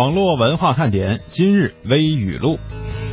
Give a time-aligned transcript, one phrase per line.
[0.00, 2.58] 网络文化看点今日微语录。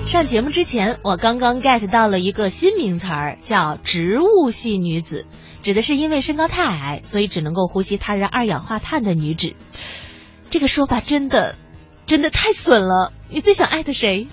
[0.05, 5.26] 上节目之前，我刚刚 get 到了一个新名词儿，叫“植物系女子”，
[5.63, 9.54] 指的是因为身高太矮，所以只能够呼吸他人二氧化碳的女子。
[10.50, 11.55] 这个说法真的，
[12.05, 13.12] 真的太损了。
[13.28, 14.28] 你最想艾特谁？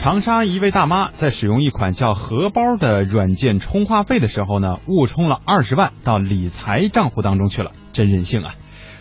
[0.00, 8.54] 长沙一位大妈在使用一款叫荷包的软件充话费的时候呢，误充了二十万到理财账户当中去了，真任性啊！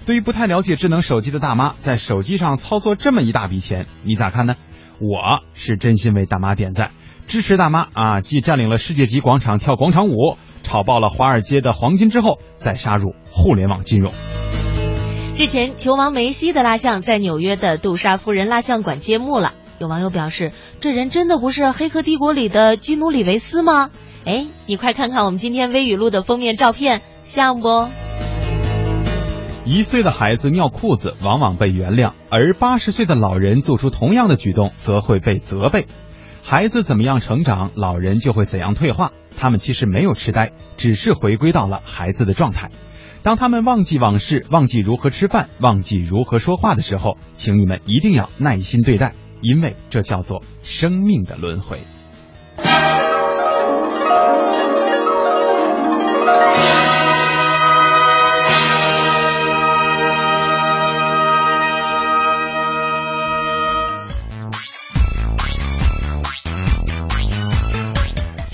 [0.06, 4.56] 对于不太了解智能手机的大妈，在手机上操作这么一大笔钱，你咋看呢？
[5.00, 6.92] 我是真心为大妈点赞，
[7.28, 8.22] 支持大妈啊！
[8.22, 14.14] 既占领了世界级广场跳广场舞，炒爆了华尔街的黄金之后，再杀入互联网金融。
[15.38, 19.54] 日前，球王梅西的蜡像在纽约的杜莎夫人蜡像馆揭幕了。
[19.80, 23.90] 有网友表示，这人真的不是《黑客帝国》里的基努里维斯吗？
[24.24, 27.88] 哎，你快看看我们今天微语录的封面照片，像不？
[29.66, 35.88] 一岁的孩子尿裤子往往被原谅，而八十岁的老人做出同样的举动则会被责备。
[36.44, 39.12] 孩子怎么样成长，老人就会怎样退化。
[39.36, 42.70] 他们其实没有痴呆，只是回归到了孩子的状态。
[43.24, 49.14] 当他们忘记往事，忘记如何吃饭，忘记如何说话的时候，请你们一定要耐心对待。
[49.42, 51.80] 因为这叫做生命的轮回。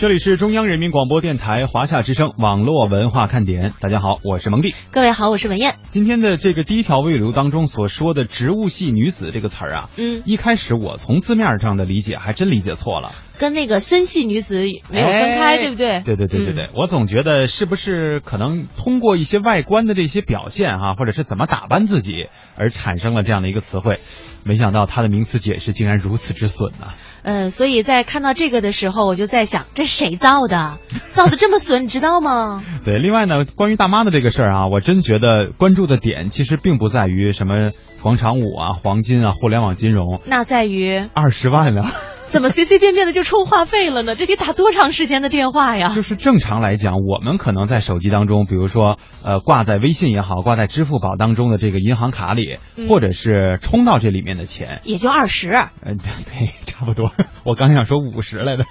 [0.02, 4.74] 这里是中央人民广播电台华夏之声网络文化看点，大家好，我是蒙蒂。
[4.90, 5.76] 各位好，我是文艳。
[5.84, 16.02] 今天的这个第一条微流当中所说的“植物系女子”这个词儿啊，嗯，一开始我从字面上的理解还真理解错了，跟那个森系女子没有分开，对不对？
[16.02, 22.14] 对对对对对，我总觉得是不是可能通过一些外观的这些表现哈，或者是怎么打扮自己
[22.58, 24.00] 而产生了这样的一个词汇，
[24.44, 26.88] 没想到它的名词解释竟然如此之损呢。
[27.24, 30.78] 嗯，所以在看到这个的时候，我就在想，这谁造的？
[31.14, 32.64] 造的这么损，你知道吗？
[32.86, 37.72] 对，另外呢，关于大妈的这个事儿啊，我真觉得关注的点其实并不在于什么
[38.02, 41.92] 广场舞啊、黄金啊、互联网金融，那在于二十万啊。
[42.32, 44.16] 怎么随随便便的就充话费了呢？
[44.16, 45.92] 这得打多长时间的电话呀？
[45.94, 55.50] 就是正常来讲，我们可能在手机当中，比如说呃挂在微信也好，挂在支付宝当中的这个银行卡里，或者是充到这里面的钱，也就二十。
[55.84, 57.12] 嗯，对，差不多。
[57.44, 58.64] 我刚想说五十来的，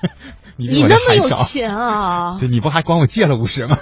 [0.56, 2.38] 你那么有钱啊？
[2.40, 3.76] 对，你不还管我借了五十吗？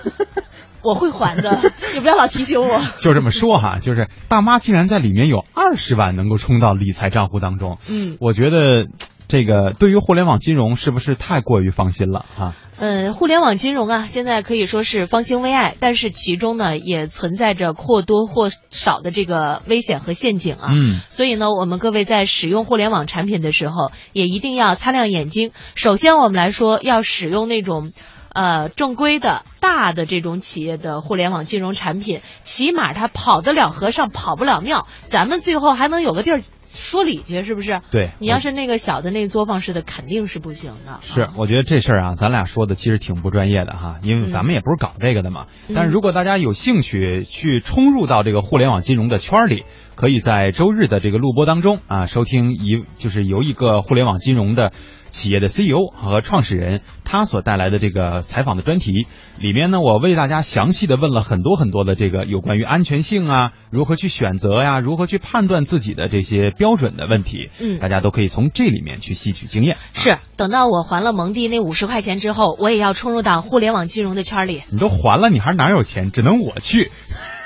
[0.83, 1.61] 我会还的，
[1.95, 2.81] 你不要老提醒我。
[2.99, 8.89] 就这么说哈，就是大妈竟然在里面有二十万能够充到理财账户当中，嗯，我觉得。
[9.29, 12.57] 这个对于互联网金融是不是太过于放心了啊？
[12.81, 20.69] 嗯，互联网金融啊，现在可以说是方兴未艾，但是其中呢也存在着或多或少的这个危险和陷阱啊。
[20.75, 25.51] 嗯，所以呢，我们各位在使用互联网产品的时候，也一定要擦亮眼睛。
[25.75, 27.93] 首先，我们来说要使用那种
[28.39, 36.39] 呃正规的大的这种企业的互联网金融产品，起码它跑得了和尚跑不了庙，咱们最后还能有个地儿。
[36.71, 37.81] 说理去是不是？
[37.91, 40.99] 对，你要是那个小的那作坊式的，肯定是不行的。
[41.01, 45.47] 是，我觉得这事儿啊，咱俩说的其实挺不专业的哈，因为咱们也不是搞这个的嘛。
[45.75, 49.65] 但是如果大家有兴趣去冲入到这个互联网金融的圈里，
[49.97, 54.71] 可以在周日的这个录播当中啊，收听一就是由一个互联网金融的。
[55.11, 59.07] 企业的 CEO 和创始人，他所带来的这个采访的专题
[59.39, 67.51] 里面呢，我为大家详细的问了很多很多的这个有关于安全性啊，如何去选择呀，如何去判断自己的这些标准的问题。
[67.59, 69.77] 嗯，大家都可以从这里面去吸取经验。
[69.95, 74.63] 是，等到我还了蒙蒂那五十块钱之后，我也要冲入到互联网金融的圈里。
[74.71, 76.11] 你都还了，你还哪有钱？
[76.13, 76.91] 只能我去。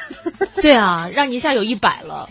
[0.61, 2.29] 对啊，让你一下有一百了。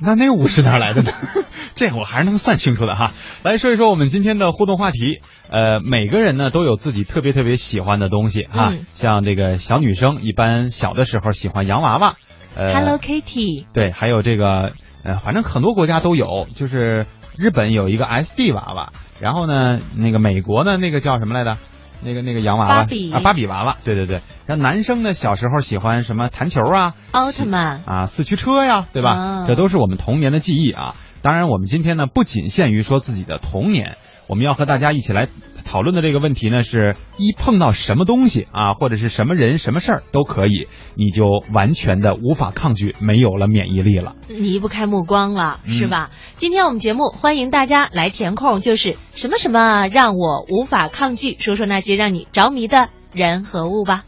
[0.00, 1.12] 那那五十哪来的呢？
[1.74, 3.12] 这我还是能算清楚的哈。
[3.42, 5.20] 来说一说我们今天的互动话题。
[5.50, 8.74] 呃，每个人呢都有自己特别特别喜欢的东西哈。
[8.94, 12.16] 像这个小女生一般小的时候喜欢洋娃娃，
[12.54, 13.64] 呃，Hello Kitty。
[13.72, 14.72] 对，还有这个
[15.04, 16.46] 呃，反正很多国家都有。
[16.54, 17.06] 就是
[17.36, 21.56] 日本有一个 SD 娃娃，然后呢，那个美国呢那个叫什么来着？
[22.02, 24.22] 那个那个洋娃娃啊，芭比娃娃，对对对。
[24.46, 29.44] 像男生呢，小时候喜欢什么弹球啊，奥特曼啊，四驱车呀，对吧？
[29.46, 30.94] 这都是我们童年的记忆啊。
[31.22, 33.96] 当然，我们今天呢，不仅限于说自己的童年。
[34.28, 35.26] 我们要和大家一起来
[35.68, 46.08] 讨论的这个问题呢，是一碰到什么东西啊，或者是什么人、什么事儿都可以，你就完全的无法抗拒，没有了免疫力了，离不开目光了，是吧？
[46.38, 54.04] 今天我们节目欢迎大家来填空，就是什么什么让我无法抗拒，说说那些让你着迷的人和物吧。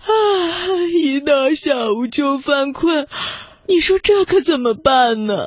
[0.00, 0.06] 啊，
[0.94, 3.06] 一到下午就犯困。
[3.66, 5.46] 你说这可怎么办呢？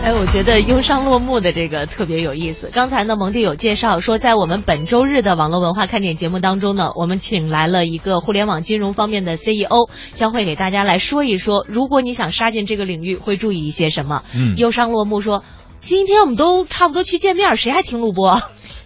[0.00, 2.70] 哎，我觉得忧伤落幕的这个特别有意思。
[2.72, 14.22] 刚才呢，蒙蒂有介绍说，在我们本周日的网络文化看点节目当中呢，我们请来了一个互联网金融方面的 CEO，将会给大家来说一说，如果你想杀进这个领域，会注意一些什么。
[14.34, 15.44] 嗯忧伤落幕说，
[15.78, 18.40] 今天我们都差不多去见面，谁还听录播？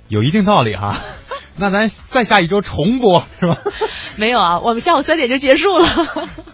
[0.08, 0.98] 有一定道理哈。
[1.56, 3.58] 那咱再下一周重播是吧？
[4.16, 5.86] 没有啊，我们下午三点就结束了。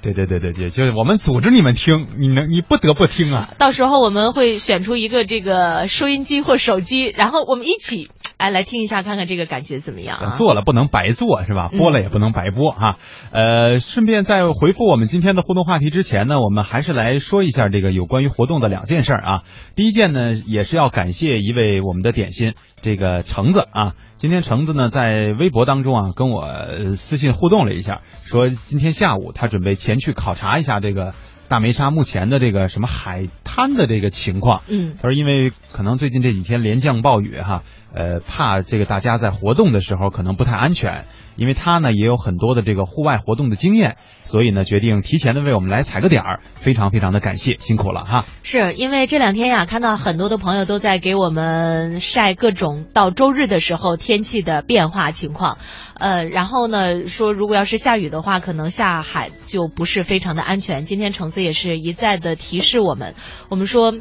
[0.03, 3.49] 对对对对对，就是我们组织你们听，你能你不得不听啊。
[3.59, 10.31] 到时候我们会选出一个这个收音机或手机，然后我们一起哎来听一下，看看这个感觉怎么样啊？
[10.37, 11.71] 做了不能白做是吧？
[11.77, 12.97] 播了也不能白播哈。
[13.33, 19.43] 呃，顺便在回复我们今天的互动话题之前呢，我们还是来说一下这个有关于活动的两件事儿啊。
[19.75, 23.95] 第一件呢，也是要感谢一位我们的点心，这个橙子啊。
[24.19, 31.13] 今天橙子呢在微博当中啊跟我呃私信互动了一下，说今天下午他准备前去考察一下这个
[31.49, 34.63] 大梅沙目前的这个什么海滩的这个情况。
[34.69, 37.63] 嗯他说因为可能最近这几天连降暴雨哈，
[37.95, 41.05] 呃，怕这个大家在活动的时候可能不太安全。
[41.37, 48.27] 因为他呢也有很多的这个户外活动的经验，所以呢决定提前的为我们来踩个点儿，非常非常的感谢，辛苦了哈。
[48.43, 55.59] 是因为这两天呀，看到很多的朋友都在给我们晒各种到周日的时候天气的变化情况，
[55.95, 60.83] 呃，然后呢说如果要是下雨的话，可能下海就不是非常的安全。
[60.83, 63.15] 今天橙子也是一再的提示我们，
[63.49, 63.95] 我们说。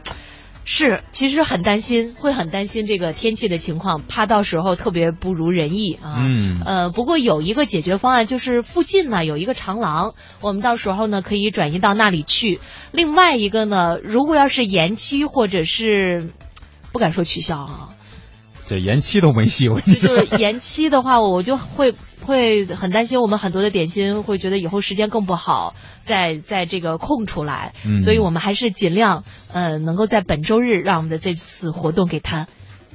[0.69, 6.17] 是，其实很担心，会很担心这个天气的情况，怕到时候特别不如人意啊。
[6.19, 12.59] 嗯呃，不过有一个解决方案，就是附近呢有一个长廊，我们到时候呢可以转移到那里去。
[12.91, 16.31] 另外一个呢，如果要是延期或者是
[16.91, 17.89] 不敢说取消啊，
[18.67, 20.17] 这延期都没戏，我跟你说。
[20.17, 21.93] 就是延期的话，我就会
[22.25, 29.23] 会很担心，我们很多的点心会觉得以后时间更不好再再这个空出来，嗯所以我们还是尽量
[29.53, 32.47] 呃能够在本周日让我们的这次活动给它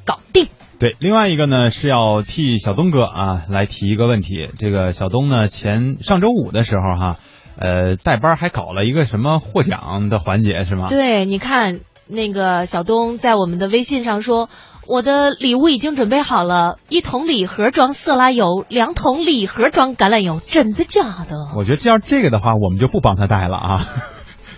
[0.04, 0.48] 搞定。
[0.78, 4.50] 对，另外一个呢是要替小东哥啊来提一个问题。
[4.58, 7.16] 这个小东呢前上周五的时候哈，
[7.56, 10.90] 呃带班还搞了一个什么获奖的环节是吗？
[10.90, 14.50] 对，你看那个小东在我们的微信上说。
[14.86, 21.36] 我的礼物已经准备好了，一桶礼盒装色拉油，两桶礼盒装橄榄油，真的假的？
[21.56, 23.86] 我觉得这要这个的话，我们就不帮他带了啊。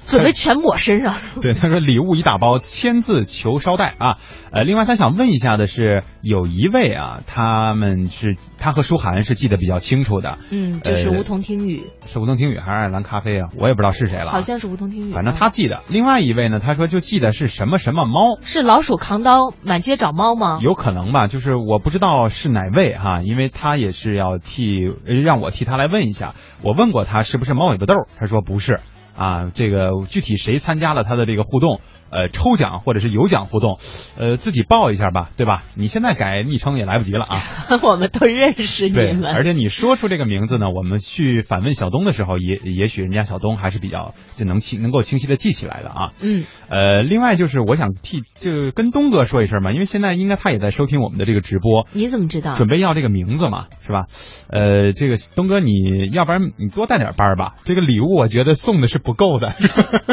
[0.07, 1.15] 准备全抹身上。
[1.41, 4.19] 对，他说礼物一大包，签字求捎带啊。
[4.51, 13.49] 呃，另外他想问一下的是，有一位啊，他们是他和舒涵是记得比较清楚的，嗯，就是呃梧桐听雨，是梧桐听雨还是爱尔兰咖啡啊？
[13.59, 14.33] 我也不知道是谁了啊。
[14.33, 15.13] 好像是梧桐听雨。
[15.13, 15.83] 反正嗯他记得。
[15.89, 20.61] 另外一位呢，他说就记得是什么什么猫，是老鼠扛刀满街找猫吗？
[20.63, 26.35] 有可能吧，就是我不知道是哪位哈，因为他也是要替呃让我替他来问一下。
[26.63, 28.81] 我问过他是不是猫尾巴豆，他说不是。
[29.17, 31.81] 啊，这个具体谁参加了他的这个互动，
[32.11, 33.79] 呃，抽奖或者是有奖互动，
[34.19, 35.63] 呃，自己报一下吧，对吧？
[35.75, 37.43] 你现在改昵称也来不及了啊。
[37.83, 39.35] 我们都认识你对，们。
[39.35, 46.13] 而且你说出这个名字呢，我们去反问小东的时候，也也许人家小东还是比较就能清能够清晰的记起来的啊。
[46.21, 52.55] 嗯，呃，另外就是我想替就跟东哥说一声嘛，因为现在应该他也在收听我们的这个直播，你怎么知道？
[52.55, 54.07] 准备要这个名字嘛，是吧？
[54.49, 59.55] 呃，这个东哥，你要不然你多带点班儿吧，这个礼物我觉得送的是不够的。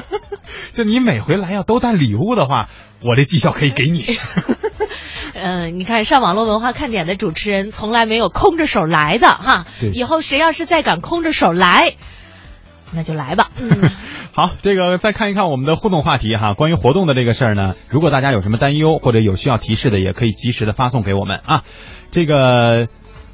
[0.74, 2.70] 就你每回来要都带礼物的话，
[3.02, 4.18] 我这绩效可以给你。
[5.34, 9.66] 嗯、 你看上网络文化看点的主持人从来没有空着手来的哈。
[9.94, 11.96] 以后谁要是再敢空着手来，
[12.94, 13.50] 那就来吧。
[13.60, 13.92] 嗯，
[14.34, 21.64] 好，这个再看一看我们的互动话题哈，关于活动的这个事儿呢，如果大家有什么担忧或者有需要提示的，也可以及时的发送给我们啊。
[22.12, 22.88] 这个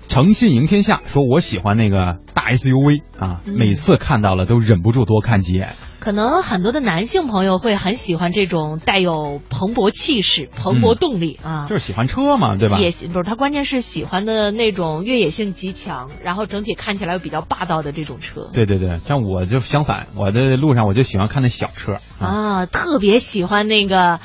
[0.08, 5.70] 诚信赢天下说，我喜欢那个大 SUV 啊，嗯每次看到了都忍不住多看几眼。
[6.00, 12.80] 可能很多的男性朋友会很喜欢这种带有蓬勃气势、蓬勃动力啊，就是喜欢车嘛，对吧？
[12.80, 18.50] 也不是，他关键是喜欢的那种越野性极强，然后整体看起来又比较霸道的这种车。
[18.54, 24.22] 对对对，像我就相反，我的路上我就喜欢看那小车啊，特别喜欢那个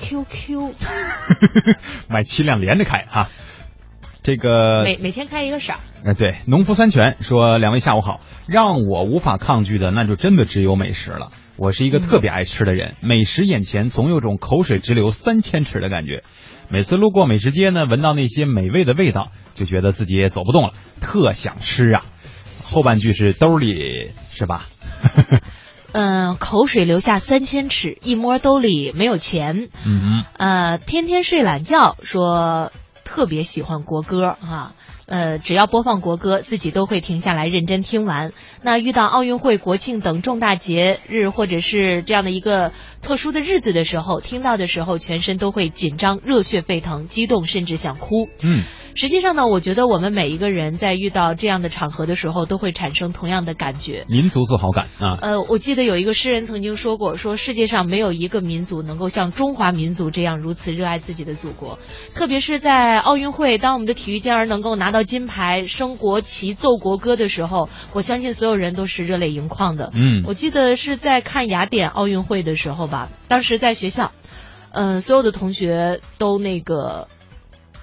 [0.00, 0.72] QQ，
[2.10, 3.28] 买七辆连着开哈。
[4.24, 5.78] 这个每每天开一个色儿。
[6.06, 11.30] 哎，对，农夫三全说：“两位下午好，让我无法抗拒的，那就真的只有美食了。
[11.56, 16.24] 我是一个特别爱吃的人，美食眼前总有种口水直流三千尺的感觉。
[16.70, 22.06] 每次路过美食街呢，闻到那些美味的味道，就觉得自己也走不动了，特想吃啊。
[22.64, 24.64] 后半句是兜里是吧？
[25.92, 29.68] 嗯，口水流下三千尺，一摸兜里没有钱。
[29.84, 32.72] 嗯，呃，天天睡懒觉说。”
[33.14, 34.74] 特别喜欢国歌啊，
[35.06, 38.32] 呃，只要播放国歌，自己都会停下来认真听完。
[38.60, 48.28] 那遇到奥运会、国庆等重大节日或者是这样的一个特殊的日子的时候，听到的时候，全身都会紧张、热血沸腾、激动，甚至想哭。
[48.42, 48.64] 嗯。
[48.94, 54.04] 实际上呢，我觉得我们每一个人在遇到这样的场合的时候，都会产生同样的感觉。
[54.08, 55.18] 民族自豪感啊！
[55.20, 61.78] 呃，我记得有一个诗人曾经说过，说世界上没有一个民族能够像中华民族这样如此热爱自己的祖国。
[62.14, 69.90] 特别是在奥运会，当我们的体育健儿能够拿到金牌、升国旗、奏国歌的时候，我相信所有人都是热泪盈眶的。
[69.92, 74.12] 嗯，我记得是在看雅典奥运会的时候吧，当时在学校，
[74.70, 77.08] 嗯，所有的同学都那个。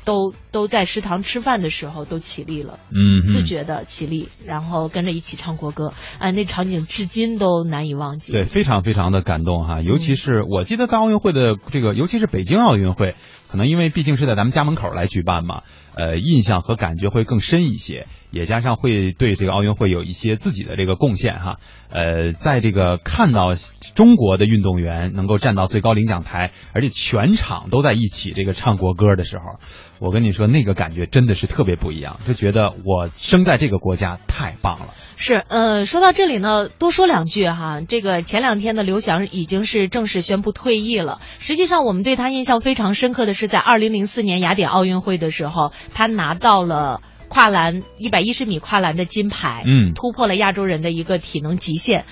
[0.03, 8.33] 都都在食堂吃饭的时候都起立了，嗯，自觉的起立，然后跟着一起唱国歌，哎，那场景至今都难以忘记。
[8.33, 13.15] 对，非常非常的感动哈，尤其是我记得在奥运会的这个，尤其是北京奥运会，
[13.49, 15.61] 可能因为毕竟是在咱们家门口来举办嘛，
[15.93, 21.57] 呃，印象和感觉会更深一些，也加上会对这个奥运会有一些自己的这个贡献哈，
[21.89, 23.55] 呃，在这个看到
[23.93, 29.59] 中国的运动员能够站到最高领奖台，而且全场都在一起这个唱国歌的时候。
[30.01, 34.95] 我跟你说，那个感觉真的是特别不一样，就觉得我生在这个国家太棒了。
[35.15, 37.81] 是，呃，说到这里呢，多说两句哈。
[37.87, 41.19] 这个前两天的刘翔已经是正式宣布退役了。
[41.37, 52.05] 实际上，我们对他印象非常深刻的是，在二零零四年雅典奥运会的时候，他拿到了跨栏一百一十米跨栏的金牌，嗯，突破了亚洲人的一个体能极限。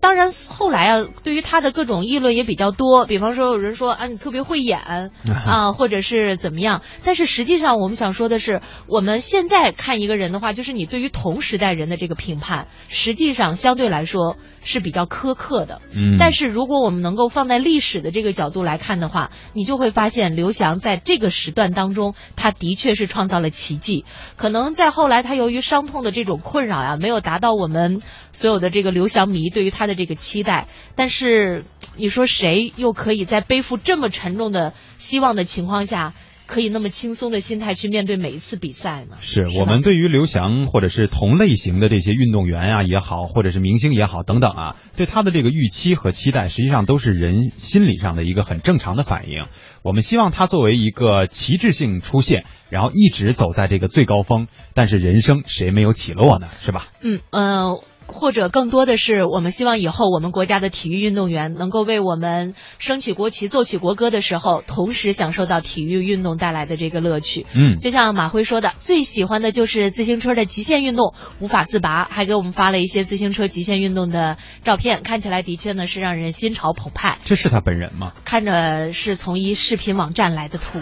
[0.00, 3.04] 当然，后来啊，对于他的各种议论也比较多。
[3.04, 5.10] 比方说，有人说啊，你特别会演
[5.46, 6.82] 啊，或者是怎么样。
[7.04, 14.36] 但是实际上，我们想说的是，我们现在看一个人的话，就是你对于同时代人的这个评判，实际上相对来说。
[14.62, 24.04] 是比较苛刻的，嗯，但是如果我们能够放在历史的这个角度来看的话，你就会发现刘翔在这个时段当中，他的确是创造了奇迹。
[24.36, 28.00] 可能在后来他由于伤痛的这种困扰呀，没有达到我们
[28.32, 30.68] 所有的这个刘翔迷对于他的这个期待。
[30.94, 31.64] 但是
[31.96, 36.14] 你说谁又可以在背负这么沉重的希望的情况下？
[36.50, 39.16] 可以那么轻松的心态去面对每一次比赛呢？
[39.20, 49.46] 是我们对于刘翔或者是同类型的这些运动员啊也好，或者是明星也好等等啊，对他的这个预期和期待，实际上都是人心理上的一个很正常的反应。
[49.82, 54.48] 我们希望他作为一个旗帜性出现，然后一直走在这个最高峰。
[54.74, 56.48] 但是人生谁没有起落呢？
[56.58, 56.88] 是吧？
[57.00, 57.78] 嗯嗯。
[58.12, 67.46] 或者更多的是，我们希望以后我们国家的体育运动员能够为我们升起国旗、奏起国歌的时候，同时享受到体育运动带来的这个乐趣。
[67.54, 77.18] 嗯，就像马辉说的，最喜欢的就是自行车的极限运动，无法自拔，还给我们发了一些自行车极限运动的照片，看起来的确呢是让人心潮澎湃。
[77.24, 78.12] 这是他本人吗？
[78.24, 80.78] 看着是从一视频网站来的图。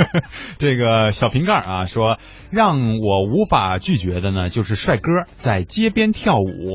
[0.58, 2.18] 这个小瓶盖啊说，
[2.50, 6.65] 让我无法拒绝的呢，就是帅哥在街边跳舞。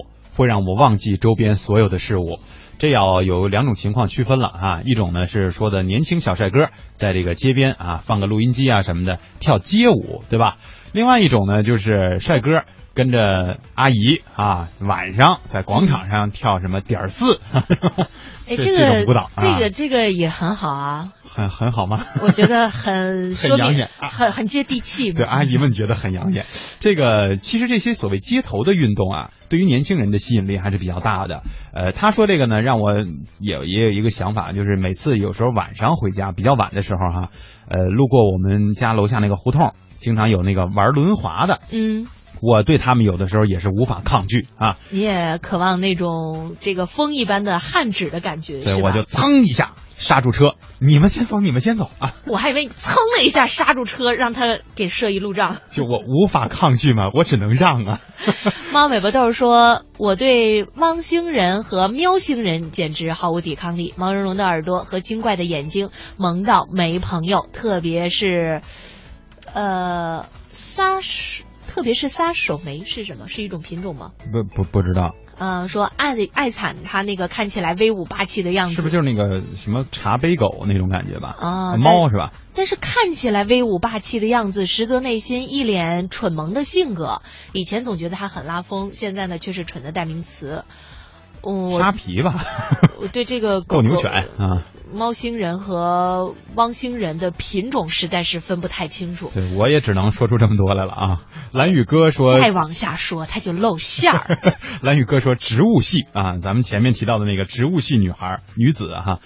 [0.41, 2.39] 会让我忘记周边所有的事物，
[2.79, 4.81] 这要有两种情况区分了啊。
[4.83, 10.57] 一种呢是说的年轻小帅哥在这个街边啊放个录音机啊什么的跳街舞，对吧？
[10.93, 17.39] 另外一种呢就是帅哥跟着阿姨啊晚上在广场上跳什么点儿四，
[18.49, 21.13] 哎，这个舞蹈，这个这个也很好啊。
[21.33, 22.03] 很很好吗？
[22.21, 25.13] 我觉得很很养眼，很很接地气。
[25.13, 26.45] 对，阿姨们觉得很养眼。
[26.79, 31.43] 这个其实这些所谓街头的运动啊，对于年轻人的吸引力还是比较大的。
[31.73, 32.91] 呃，他说这个呢，让我
[33.39, 37.29] 也也有一个想法，就是每次有时候晚上回家比较晚的时候哈，
[37.69, 41.61] 呃，路过我们家楼下那个胡同，经常有那个玩轮滑的。
[41.71, 42.07] 嗯。
[42.41, 44.77] 我对他们有的时候也是无法抗拒啊。
[44.89, 52.15] 你也渴望那种这个风一般的汗指的感觉，对，我就噌一下刹住车，你们先走，你们先走啊！
[52.25, 55.57] 我还以为你噌了一下刹住车，让他给设一路障。
[55.69, 57.99] 就我无法抗拒嘛，我只能让啊。
[58.73, 63.93] 猫尾巴豆说：“我对汪星人和喵星人简直毫无抵抗力。
[63.97, 67.45] 毛茸茸的耳朵和精怪的眼睛，萌到没朋友。
[67.53, 68.61] 特别是，
[69.53, 71.43] 呃，撒手，
[71.73, 73.29] 特别是撒手梅是什么？
[73.29, 74.11] 是一种品种吗？
[74.31, 81.33] 不不不知道，嗯、说爱爱惨他那个看起来威武霸气的样子，是不是就是那个什么茶杯狗那种感觉吧？
[81.39, 82.33] 啊猫是吧？
[82.53, 87.21] 但是看起来威武霸气的样子，实则内心一脸蠢萌的性格。
[87.53, 90.65] 以前总觉得他很拉风，现在呢却是蠢的代名词。
[91.43, 92.35] 嗯沙皮吧，
[93.01, 94.61] 我 对这个狗斗牛犬啊，
[94.93, 99.31] 猫星人和汪星人的品种实在是分不太清楚。
[99.33, 101.21] 对我也只能说出这么多来了啊。
[101.51, 104.39] 蓝宇哥说，再往下说，他就露馅儿。
[104.81, 109.19] 蓝宇哥说植物系啊，咱们前面提到的那个植物系女孩女子哈、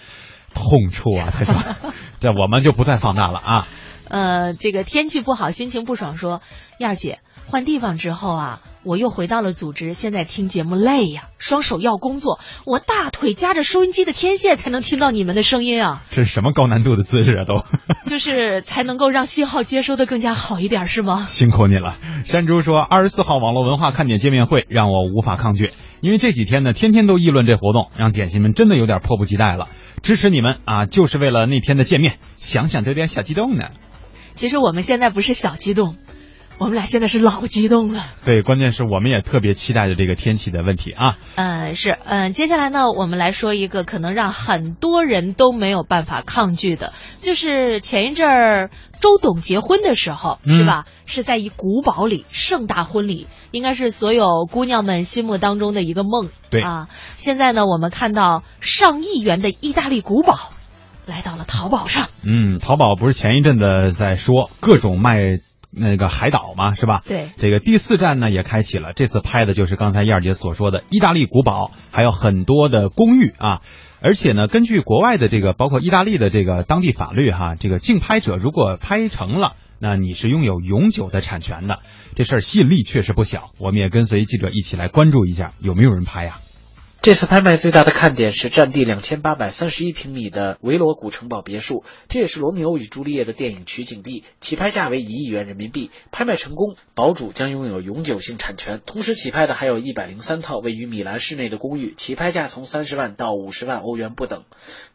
[0.53, 1.55] 痛处啊，他说，
[2.19, 3.67] 这我们就不再放大了啊。
[4.07, 6.41] 呃，这个天气不好，心情不爽，说
[6.79, 17.63] 燕儿姐换地方之后啊，我又回到了组织，现在听节目累呀，双手要工作，我大腿夹着收音机的天线才能听到你们的声音啊，这是什么高难度的姿势啊都？
[18.09, 21.25] 就是才能够让信号接收的更加好一点，是吗？
[21.27, 21.95] 辛苦你了。
[22.23, 25.71] 山猪说，二十四号网络文化看点见面会让我无法抗拒，
[26.01, 29.67] 因为这几天呢，天天都议论这活动，让点心们真的有点迫不及待了。
[30.01, 33.69] 支持你们啊，就是为了那天的见面，想想都有点小激动呢。
[34.35, 35.95] 其实我们现在不是小激动，
[36.57, 38.05] 我们俩现在是老激动了。
[38.23, 41.17] 对，关键是我们也特别期待着这个天气的问题啊。
[41.35, 48.69] 嗯，是，嗯，接下来呢，我们来说一个可能让很多人都没有办法抗拒的，就是前一阵儿
[49.01, 50.85] 周董结婚的时候，嗯是吧？
[51.05, 56.29] 是在一古堡里盛大婚礼，应该是所有姑娘们心目当中的一个梦。
[56.49, 60.35] 对啊，现在呢，我们看到上亿元的意大利古堡
[61.05, 65.37] 来到了淘宝上，嗯，淘宝不是前一阵子在说各种卖
[65.75, 67.03] 那个海岛嘛，是吧？
[67.07, 73.61] 对这个第四站呢也开启了，这次拍的就是刚才燕儿姐所说的意大利古堡，还有很多的公寓啊。
[74.01, 81.79] 而且呢，根据国外的这个，包括意大利的这个当地法律哈，这个竞拍者如果拍成了，那你是拥有永久的产权的。
[82.13, 86.37] 这事儿吸引力确实不小，我们也跟随记者一起来关注一下，有没有人拍呀、
[87.05, 95.91] 这次拍卖最大的看点是占地两千八百三十一平米的维罗古城堡别墅，这也是罗密欧与朱丽叶的电影取景地，起拍价为一亿元人民币。
[96.11, 98.81] 拍卖成功，堡主将拥有永久性产权。
[98.87, 104.43] 同时起拍的还有一百零三套位于米兰市内的公寓，起拍价从三十万到五十万欧元不等。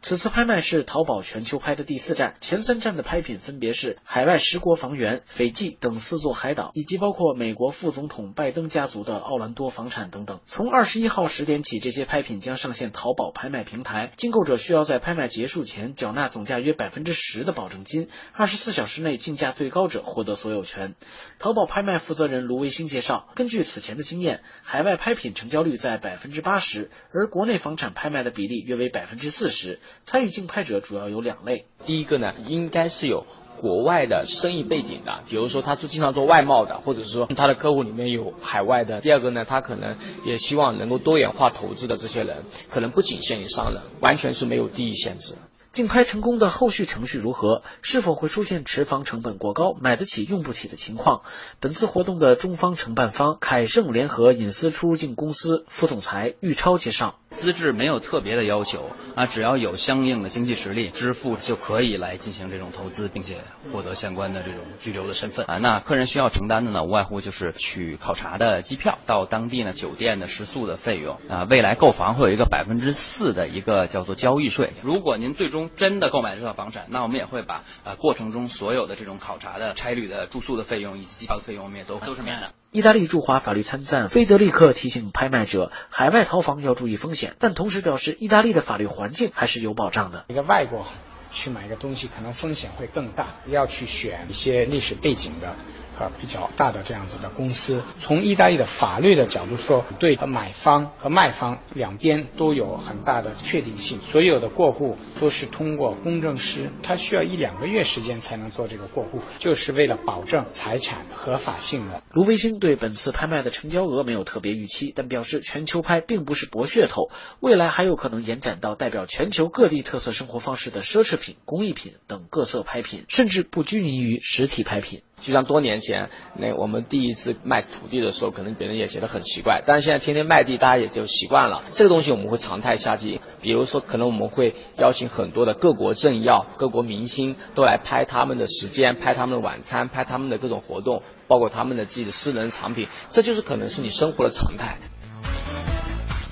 [0.01, 10.41] 此次拍卖是淘宝全球拍的第四站，前三站的拍品分别是海外十国房源、斐济等四座海岛，以及包括美国副总统拜登家族的奥兰多房产等等。
[10.43, 20.95] 从二十一号十点起，这些拍品将上线淘宝拍卖平台，竞购者需要在拍卖结束前缴纳总价约百分之十的保证金，二十四小时内竞价最高者获得所有权。
[21.39, 29.79] 淘宝拍卖负责人卢维新介绍，根据此前的经验，海外拍品成交率在百分之八十，而国内房产拍卖的比例约为百分之四十。
[30.05, 33.25] 参与竞拍者主要有两类，第一个呢，应该是有
[33.57, 39.01] 国外的生意背景的，比如说他做经常做外贸的，或者是说他的客户里面有海外的。
[39.01, 45.35] 第二个呢，他可能也希望能够多元化投资的这些人，可能不仅限于商人，完全是没有地域限制。
[45.73, 47.63] 竞拍成功的后续程序如何？
[47.81, 51.21] 是否会出现持房成本过高、买得起用不起的情况？
[51.61, 57.15] 本次活动的中方承办方凯盛联合隐私出入境公司副总裁玉超介绍。
[57.29, 63.37] 资质没有特别的要求啊，只要有相应的经济实力支付就可以来进行这种投资，并且
[63.71, 65.57] 获得相关的这种居留的身份啊。
[65.57, 71.47] 那客人需要承担的呢，无外乎就是去考察的机票，到当地呢酒店的食宿的费用啊。
[71.49, 74.73] 未来购房会有一个百分之四的一个叫做交易税。
[74.83, 82.53] 如果您最终真的购买这套房产，那我们也会把呃过程中所有的这种考察的、差旅的住宿的费用以及机票的费用，我们也都都是免的。
[82.71, 90.25] 意大利驻华法律参赞菲德利克提醒拍卖者，海外淘房要注意风险，但同时表示，意大利的法律环境还是有保障的。
[90.29, 90.85] 一个外国
[91.31, 95.55] 去买一个东西，可能风险会更大，要去选一些历史背景的
[95.93, 97.83] 和比较大的这样子的公司。
[97.99, 112.03] 从意大利的法律的角度说，对买方和卖方两边都有很大的确定性，所有的过户都是通过公证师，他需要一两个月时间才能做这个过户，就是为了保证财产合法性的。
[112.11, 125.01] 卢维新对本次拍卖的成交额没有特别预期，但表示全球拍并不是博噱头，未来还有可能延展到代表全球各地特色生活方式的奢侈品、工艺品等各色拍品，甚至不拘泥于实体拍品。
[125.21, 131.63] 就像多年前那我们第一次卖土地的时候，可能别人也觉得很奇怪，但是现在天天卖地，大家也就习惯了。
[131.71, 144.79] 这个东西我们会常态下进，比如说可能我们会邀请很多的各国政要、各国明星都来拍他们的时间、拍他们的晚餐、拍他们的各种活动，包括他们的自己的私人产品，这就是可能是你生活的常态。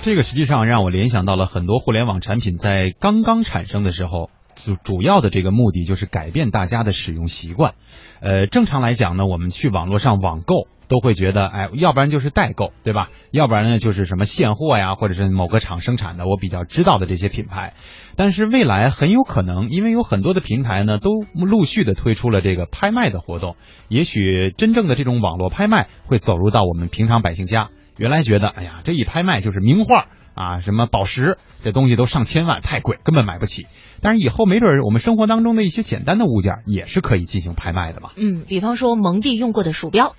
[0.02, 4.30] 这个实际上让我联想到了很多互联网产品在刚刚产生的时候。
[4.66, 7.74] 主主要的这个目的就是改变大家的使用习惯，
[8.22, 13.10] 呃，正常来讲呢，我们去网络上网购都会觉得，哎，要不然就是代购，对吧？
[13.32, 17.74] 要不然呢就是什么现货呀，或者是某个厂生产的，我比较知道的这些品牌。
[18.16, 23.56] 但是未来很有可能，因为有很多的平台呢，都陆续的推出了这个拍卖的活动，
[23.88, 27.70] 也许真正的这种网络拍卖会走入到我们平常百姓家。
[27.98, 33.68] 原来觉得，哎呀，这一拍卖就是名画啊，什么宝石，这东西都上千万，太贵，根本买不起。
[34.02, 38.12] 但是以后没准我们生活当中的一些简单的物件也是可以进行拍卖的嘛。
[38.16, 40.16] 嗯，比方说蒙蒂用过的鼠标，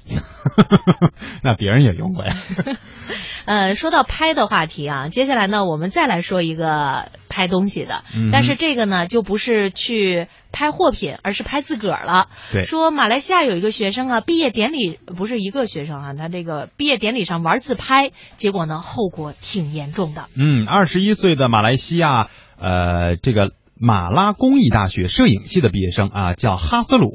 [1.42, 2.34] 那别人也用过呀。
[3.46, 12.28] 呃，说到拍的话题啊，接下来呢，我们再来说一个拍东西的，但是这个呢就不是去拍货品，而是拍自个儿了。
[12.52, 20.26] 对，说马来西亚有一个学生啊，毕业典礼不是一个学生啊，他这个毕业典礼上玩自拍，结果呢后果挺严重的。
[20.36, 23.52] 嗯，二十一岁的马来西亚呃这个。
[23.82, 27.10] 马拉工艺大学摄影系的毕业生啊，叫哈斯鲁，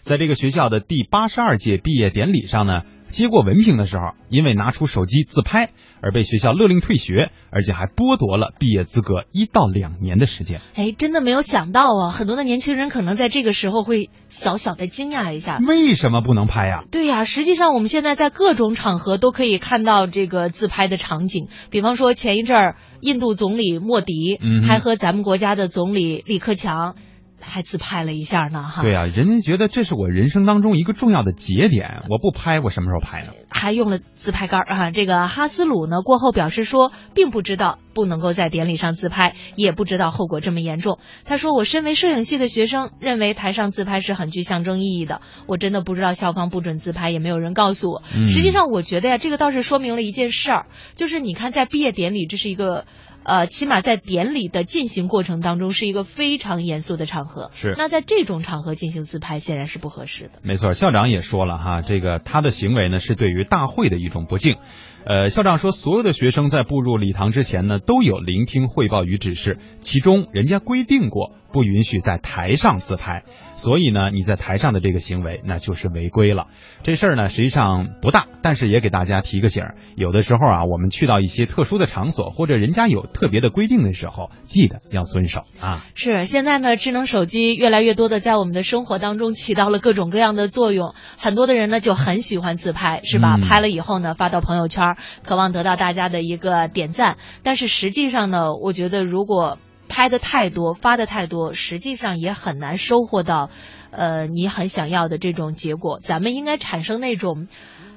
[0.00, 2.82] 在这个学校的第八十二届毕业典礼上呢。
[3.10, 10.60] 接过文凭的时候，因为拿出手机自拍而被学校勒令退学，而且还剥夺了毕业资格一到两年的时间。
[10.74, 12.10] 哎，真的没有想到啊！
[12.10, 16.84] 很多的年轻人可能在这个时候会小小的惊讶一下，为什么不能拍呀？
[16.90, 26.94] 对呀，实际上我们现在在各种场合都可以看到这个自拍的场景，比方说前一阵儿印度总理莫迪还和咱们国家的总理李克强。
[27.40, 28.82] 还自拍了一下呢，哈。
[28.82, 33.32] 对啊，人家觉得这是我人生当中一个重要的节点，我不拍，我什么时候拍呢？
[33.50, 34.90] 还用了自拍杆啊。
[34.90, 40.98] 这个哈斯鲁呢，过后表示说，并不知道不能够在典礼上自拍，也不知道后果这么严重。
[41.24, 45.20] 他说：“我身为摄影系的学生，认为台上自拍是很具象征意义的。
[45.46, 48.02] 我真的不知道校方不准自拍，也没有人告诉我。
[48.26, 52.84] 实际上，我觉得呀，这个倒是说明了一件事儿，就是你看，在毕业典礼，这是一个。”
[53.28, 57.50] 呃，起码在典礼的进行过程当中是一个非常严肃的场合。
[57.52, 57.74] 是。
[57.76, 60.30] 那在这种场合进行自拍，显然是不合适的。
[60.42, 64.56] 没错，校长也说了哈，这个他的行为呢是对于大会的一种不敬。
[65.04, 73.24] 呃，校长说，所有的学生在步入礼堂之前呢，都有聆听汇报与指示，其中人家规定过不允许在台上自拍。
[73.54, 76.46] 所以呢，你在台上的这个行为，那就是违规了。
[76.84, 79.74] 这事儿呢，实际上不大，但是也给大家提个醒儿。
[79.96, 85.84] 有的时候啊，我们去到一些特殊的场所，或者人家有特别的规定的时候，记得要遵守啊。
[85.94, 90.94] 是，现在呢，智能手机越来越多的在我们的生活当中起到了各种各样的作用。
[91.18, 93.38] 很多的人呢就很喜欢自拍，是吧？
[93.38, 97.16] 拍了以后呢，发到朋友圈，渴望得到大家的一个点赞。
[97.42, 99.58] 但是实际上呢，我觉得如果
[99.88, 103.50] 拍的太多，发的太多，实际上也很难收获到，
[103.90, 105.98] 呃，你很想要的这种结果。
[106.02, 107.48] 咱们应该产生那种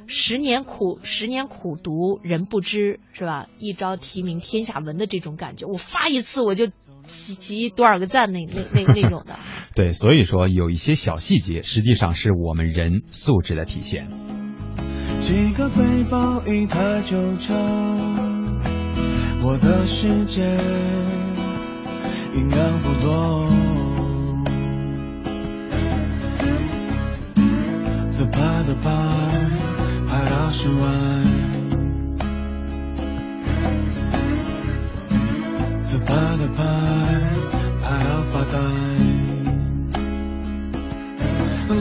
[0.07, 3.47] 十年苦十年苦读人不知是吧？
[3.59, 5.67] 一朝提名天下闻的这种感觉。
[5.67, 6.67] 我发一次我就
[7.05, 9.35] 集集多少个赞那那那那种的。
[9.75, 14.07] 对，所以说有一些小细节，实际上是我们人素质的体现。
[15.21, 17.55] 几个背包一台就成
[19.43, 20.41] 我的世界。
[22.33, 23.45] 营养不多，
[28.09, 28.89] 自拍的拍，
[30.07, 30.83] 拍到室外，
[35.81, 36.63] 自拍的拍，
[37.81, 38.57] 拍到发呆。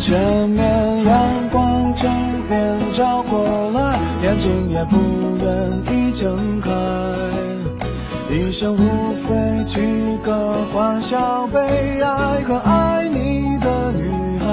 [0.01, 2.11] 前面阳光正
[2.49, 4.97] 面照过来，眼睛也不
[5.37, 5.47] 愿
[5.93, 6.71] 意睁开。
[8.33, 9.81] 一生无非几
[10.25, 14.47] 个欢笑、悲哀和爱你的女孩。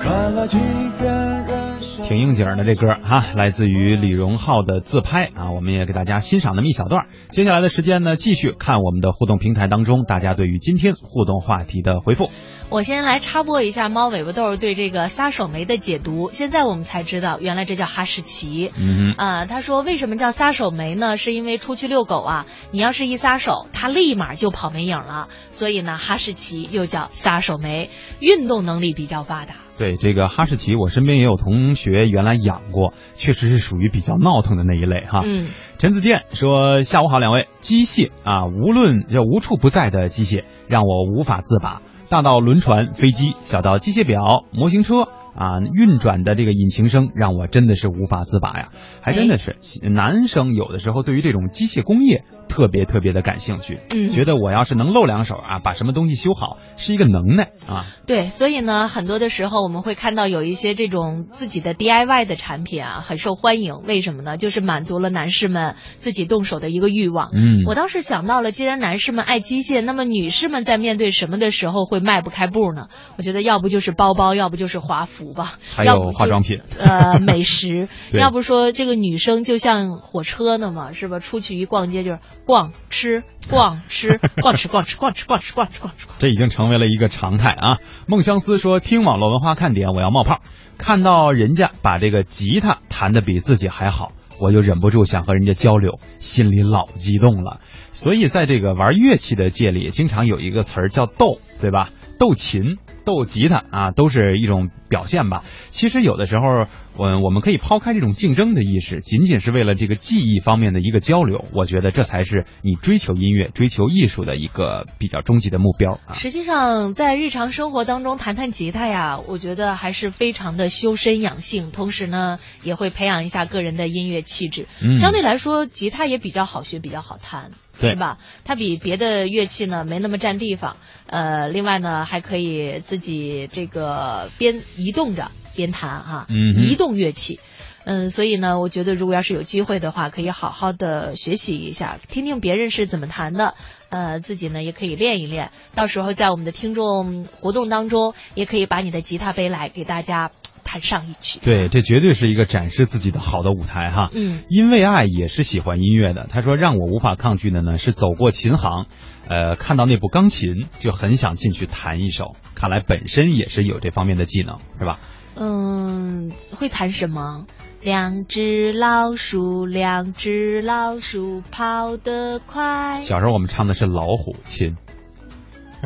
[0.00, 0.58] 看了几
[1.00, 2.04] 遍人生。
[2.06, 7.06] 挺应景的这歌哈，来自于李荣浩的自拍啊，我们也给大家欣赏那么一小段。
[7.30, 12.30] 接下来的时间呢，继续看我们的互动平台当中，大家对于今天互动话题的回复。
[12.70, 16.28] 我先来插播一下猫尾巴豆对这个撒手梅的解读。
[16.30, 18.70] 现在我们才知道，原来这叫哈士奇。
[18.78, 21.16] 嗯啊，他说为什么叫撒手梅呢？
[21.16, 25.26] 是因为出去遛狗啊，你要是一撒手，它立马就跑没影了。
[25.50, 29.54] 所以呢，哈士奇又叫撒手梅，运动能力比较发达。
[29.76, 35.22] 对这个哈士奇，我身边也有同学原来养过，确实是属于比较闹腾的那一类哈。
[35.24, 35.48] 嗯。
[35.78, 45.06] 陈子健说：“下午好，两位，机械啊，无论这无处不在的机械，让我无法自拔。”大到轮船、飞机，小到机械表、模型车，
[45.40, 48.68] 啊，运转的这个引擎声让我真的是无法自拔呀，
[49.00, 49.56] 还真的是
[49.88, 57.86] 男生有的时候对于这种机械工业特别特别的感兴趣，嗯觉得我要是能露两手啊，把什么东西修好是一个能耐啊。
[58.06, 63.76] 对，所以呢，很多的时候我们会看到有一些这种自己的 DIY 的产品啊，很受欢迎。
[63.86, 64.36] 为什么呢？
[64.36, 67.30] 就是满足了男士们自己动手的一个欲望。
[67.32, 72.88] 嗯我倒是想到了，既然男士们爱机械，那么女士们在面对什么的时候会迈不开步呢？
[73.16, 81.18] 我觉得要不就是包包，要不就是华服吧，还有化妆品呃， 美食，要不说这个女生就像火车呢嘛，是吧？
[81.18, 86.06] 出去一逛街就是逛吃逛吃逛吃逛吃逛吃逛吃逛吃逛吃。
[86.18, 87.78] 这已经成为了一个常态啊！
[88.06, 90.40] 孟相思说：“听网络文化看点，我要冒泡。
[90.78, 97.60] 看到人家把这个吉他弹得比自己还好，我就忍不住想和人家交流，心里老激动了。
[97.90, 101.90] 所以在这个玩乐器的界里，经常有一个词儿叫斗，对吧？
[102.18, 105.44] 斗琴、斗吉他啊，都是一种表现吧。
[105.70, 106.66] 其实有的时候，
[106.98, 111.46] 我我们可以抛开这种竞争的意识，仅仅是为了这个技艺方面的一个交流。
[111.54, 116.12] 我觉得这才是你追求音乐、追求艺术的一个比较终极的目标啊。
[116.12, 124.66] 实际上，在日常生活当中弹弹吉他呀，我觉得还是非常的修身养性，同时呢，也会培养一下个人的音乐气质。
[124.82, 127.52] 嗯相对来说，吉他也比较好学，比较好弹。
[127.78, 128.18] 对是吧？
[128.44, 130.76] 它比别的乐器呢没那么占地方，
[131.06, 137.38] 呃，另外呢还可以自己这个边移动着边弹哈，嗯移动乐器。
[137.82, 143.54] 嗯，所以呢，我觉得如果要是有机会的话，可以好好的学习一下，听听别人是怎么弹的，
[143.88, 145.50] 呃，自己呢也可以练一练。
[145.74, 150.30] 到时候在我们的听众活动当中，也可以把你的吉他背来，给大家
[150.62, 151.40] 弹上一曲。
[151.42, 154.10] 对，这绝对是一个展示自己的好的舞台哈。
[154.12, 156.26] 嗯，因为爱也是喜欢音乐的。
[156.28, 158.86] 他说让我无法抗拒的呢是走过琴行，
[159.30, 162.34] 呃，看到那部钢琴就很想进去弹一首。
[162.56, 164.98] 看来本身也是有这方面的技能，是吧？
[165.36, 167.46] 嗯，会弹什么？
[167.80, 173.02] 两只老鼠，两只老鼠跑得快。
[173.02, 174.76] 小时候我们唱的是老虎琴。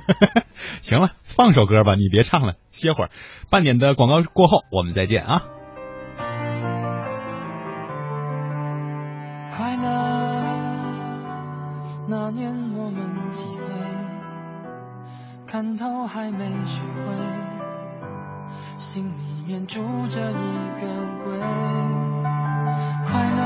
[0.80, 3.10] 行了，放首歌吧，你别唱了，歇会儿。
[3.50, 5.42] 半点的广告过后，我们再见啊。
[9.54, 9.92] 快乐，
[12.08, 12.73] 那年
[13.34, 13.68] 几岁？
[15.44, 17.12] 看透还没学会，
[18.78, 20.34] 心里面住着一
[20.80, 20.86] 个
[21.24, 21.36] 鬼。
[23.06, 23.42] 快乐，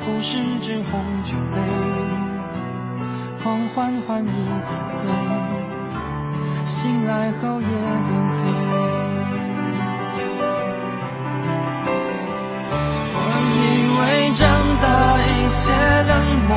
[0.00, 1.56] 不是只红酒杯，
[3.42, 5.08] 狂欢换一次醉，
[6.62, 8.10] 醒来后也更
[8.42, 8.44] 黑。
[13.14, 13.18] 我
[13.52, 13.56] 以
[13.98, 14.00] 为
[14.32, 14.44] 长
[14.82, 14.84] 大
[15.20, 15.72] 一些，
[16.08, 16.12] 冷
[16.48, 16.54] 漠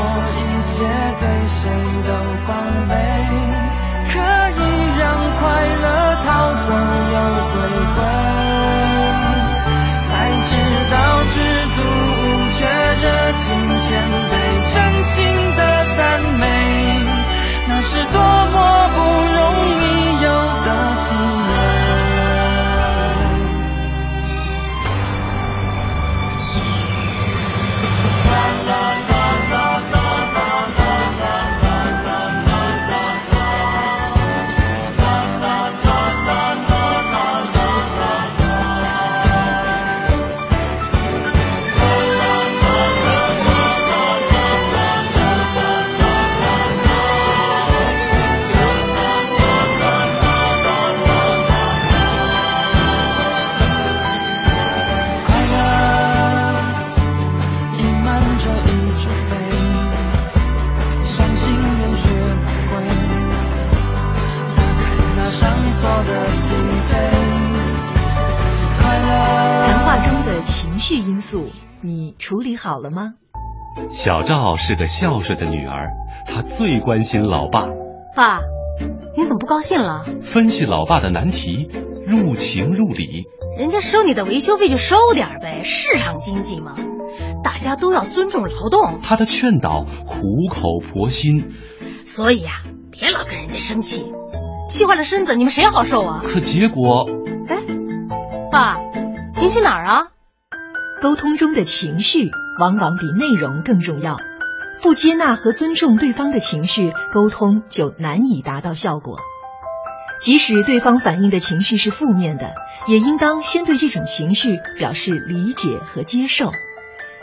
[0.79, 0.87] 一些，
[1.19, 1.69] 对谁
[2.07, 2.09] 都
[2.47, 2.55] 防
[2.87, 2.95] 备，
[4.07, 4.61] 可以
[4.97, 5.03] 让
[5.35, 5.43] 快
[5.75, 7.15] 乐逃走又
[7.51, 7.57] 回
[7.95, 7.99] 归，
[74.01, 75.89] 小赵是个孝顺的女儿，
[76.25, 77.67] 她最关心老爸，
[78.15, 78.39] 爸，
[79.17, 80.05] 你怎么不高兴了？
[80.21, 81.69] 分析老爸的难题，
[82.07, 83.25] 入情入理。
[83.57, 86.75] 人家收你的维修费就收点呗，市场经济嘛，
[87.43, 89.01] 大家都要尊重劳动。
[89.03, 91.51] 他的劝导苦口婆心，
[92.05, 92.51] 所以呀、
[92.91, 94.05] 别老跟人家生气，
[94.69, 96.21] 气坏了身子，你们谁好受啊？
[96.23, 97.05] 可结果
[97.49, 97.57] 哎
[98.49, 98.77] 爸，
[99.41, 100.03] 您去哪儿啊？
[101.01, 102.29] 沟通中的情绪
[102.59, 104.17] 往往比内容更重要。
[104.81, 109.19] 不接纳和尊重对方的情绪，沟通就难以达到效果。
[110.21, 112.53] 即使对方反映的情绪是负面的，
[112.87, 116.51] 也应当先对这种情绪表示理解和接受。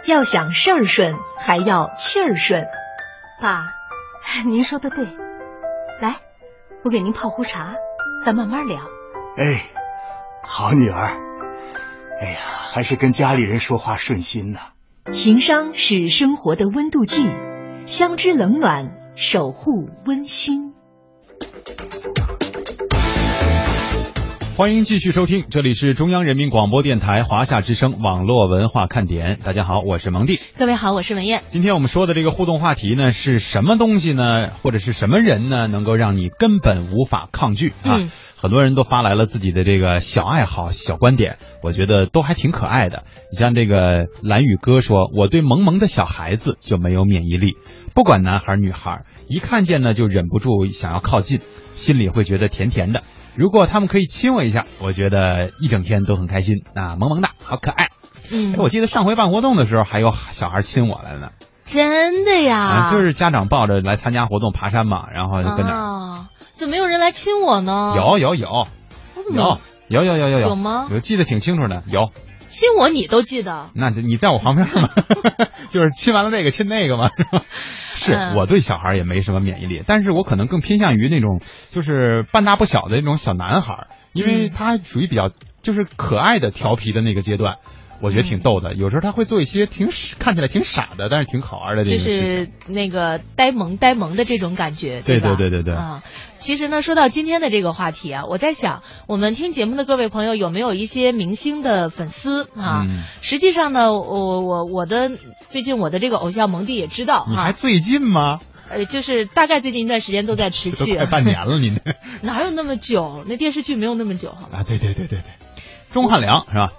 [0.06, 2.66] 要想事儿顺，还要气儿顺。
[3.40, 3.72] 爸，
[4.46, 5.04] 您说的对，
[6.00, 6.16] 来，
[6.84, 7.74] 我给您泡壶茶，
[8.24, 8.78] 咱慢慢聊。
[9.36, 9.62] 哎，
[10.42, 11.18] 好女儿。
[12.20, 14.60] 哎呀，还是跟家里人说话顺心呐。
[15.12, 17.30] 情商是生活的温度计，
[17.86, 20.72] 相知冷暖，守护温馨。
[24.56, 29.38] 欢迎继续收听，这里是中央人民广播电台华夏之声网络文化看点。
[29.44, 30.40] 大家好，我是蒙蒂。
[30.58, 31.44] 各位好，我是文艳。
[31.50, 34.50] 今天我们说的这个互动话题呢，是什么东西呢？
[34.62, 35.68] 或者是什么人呢？
[35.68, 37.98] 能够让你根本无法抗拒啊？
[38.00, 43.04] 嗯很多人都发来了自己的这个小爱好、小观点，我觉得都还挺可爱的。
[43.32, 47.56] 你像这个蓝宇哥说，我对萌萌的小孩子就没有免疫力，
[47.94, 51.40] 不管男孩女孩，一看见呢就忍不住想要靠近，
[51.74, 53.02] 心里会觉得甜甜的。
[53.34, 57.88] 如果他们可以亲我一下，我觉得一整天都很开心啊，萌萌的好可爱。
[58.32, 61.28] 嗯哎我记得上回办活动的时候，还有小孩亲我来了呢。
[61.64, 62.58] 真的呀？
[62.58, 67.94] 啊，就是家长抱着来参加活动爬山嘛，然后就跟那儿、啊，怎么没有人来亲我呢？
[67.96, 72.10] 有有有我怎么有有有有有有有吗我记得挺清楚的，有。
[72.48, 73.66] 亲我你都记得？
[73.74, 74.88] 那你在我旁边嘛，
[75.70, 77.42] 就是亲完了这个亲那个嘛，是吧？
[77.96, 81.40] 是嗯我对小孩也没什么免疫力，但是我可能更偏向于那种
[81.70, 85.30] 就是半大不小的那种小男孩，因为嗯他属于比较
[85.62, 87.56] 就是可爱的调皮的那个阶段。
[88.00, 92.26] 我觉得挺逗的，有时候他会做一些挺傻看起来挺傻的，但是挺好玩的这事情。
[92.28, 95.34] 是那个呆萌呆萌的这种感觉，对吧？
[95.36, 96.02] 对对对对啊，
[96.38, 102.84] 其实呢，说到今天的这个话题啊，我在想，我们听节目的各位朋友有没有一些明星的粉丝啊？
[102.88, 105.10] 嗯实际上呢，我我我的
[105.48, 108.40] 最近我的这个偶像蒙蒂也知道你还，最近吗？
[108.68, 111.80] 呃，就是大概最近一段时间都在持续，快半年了，您
[112.22, 113.24] 哪有那么久？
[113.28, 115.22] 那电视剧没有那么久哈，啊，对对对对对，
[115.92, 116.70] 钟汉良是吧？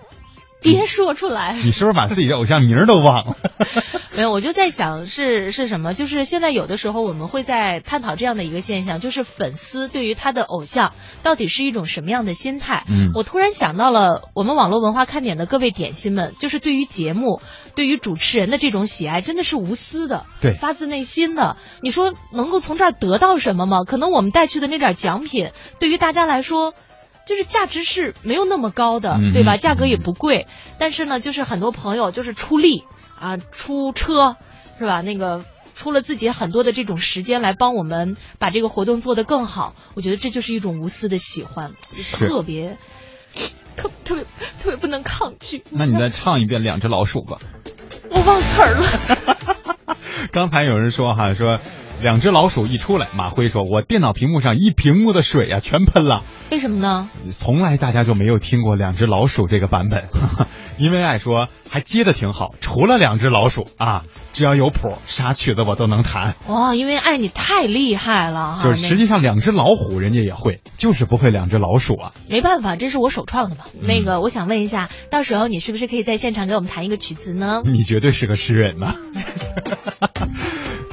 [0.62, 1.60] 别说出来。
[1.64, 3.36] 你是不是把自己的偶像名儿都忘了？
[4.16, 5.94] 没有，我就在想是是什么？
[5.94, 12.84] 就是现在有的时候我们会在探讨这样的一个现象，就是粉丝对于他的偶像到底是一种什么样的心态？
[12.90, 17.42] 嗯我突然想到了我们网络文化看点的各位点心们，就是对于节目、
[17.76, 21.58] 对于主持人的这种喜爱，真的是无私的，对发自内心的。
[21.82, 23.84] 你说能够从这儿得到什么吗？
[23.84, 26.74] 可能我们带去的那点奖品，对于大家来说。
[27.28, 29.56] 就是价值是没有那么高的，嗯对吧？
[29.56, 30.48] 嗯价格也不贵，
[30.80, 32.86] 但是呢，就是很多朋友就是出力
[33.20, 34.36] 啊，出车
[34.80, 35.02] 是吧？
[35.02, 41.74] 那个出了自己很多的这种时间来帮我们把这个活动做得更好，我觉得这就是一种无私的喜欢，
[42.14, 42.78] 特别
[43.76, 44.24] 特特别
[44.60, 45.64] 特别不能抗拒。
[45.70, 47.38] 那你再唱一遍《两只老鼠》吧。
[48.10, 49.68] 我忘词儿了，
[50.32, 51.60] 刚才有人说哈，说
[52.02, 56.24] 两只老鼠一出来，马辉说：“我电脑屏幕上一屏幕的水啊，全喷了。
[56.52, 60.06] 为什么呢？”从来大家就没有听过两只老鼠这个版本，
[60.78, 66.36] 因为爱说还接的挺好，除了两只老鼠啊，只要有谱，啥曲子我都能弹。
[66.48, 72.14] 哇，因为爱你太厉害了哈，就是实际上两只老虎人家也会，就是不会两只老鼠啊。
[72.30, 73.64] 没办法，这是我首创的嘛。
[73.74, 77.64] 嗯那个，我想问一下，到时候你是不是可以在现场给我们弹一个曲子呢？
[77.66, 78.94] 你绝对是个诗人呐。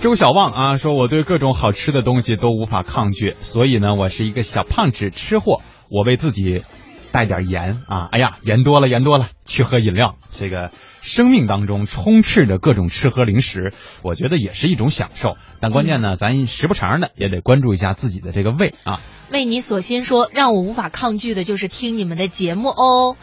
[0.05, 5.63] 周小旺啊，说我对各种好吃的东西都无法抗拒，所以呢，我是一个小胖子吃货。
[5.89, 6.63] 我为自己
[7.11, 10.17] 带点盐啊，哎呀，盐多了，盐多了，去喝饮料。
[10.31, 15.39] 这个生命当中充斥着各种吃喝零食，我觉得也是一种享受。
[15.59, 19.01] 但关键呢，咱时不常的也得关注一下自己的这个胃啊。
[19.31, 23.17] 为你所心说，让我无法抗拒的就是听你们的节目哦。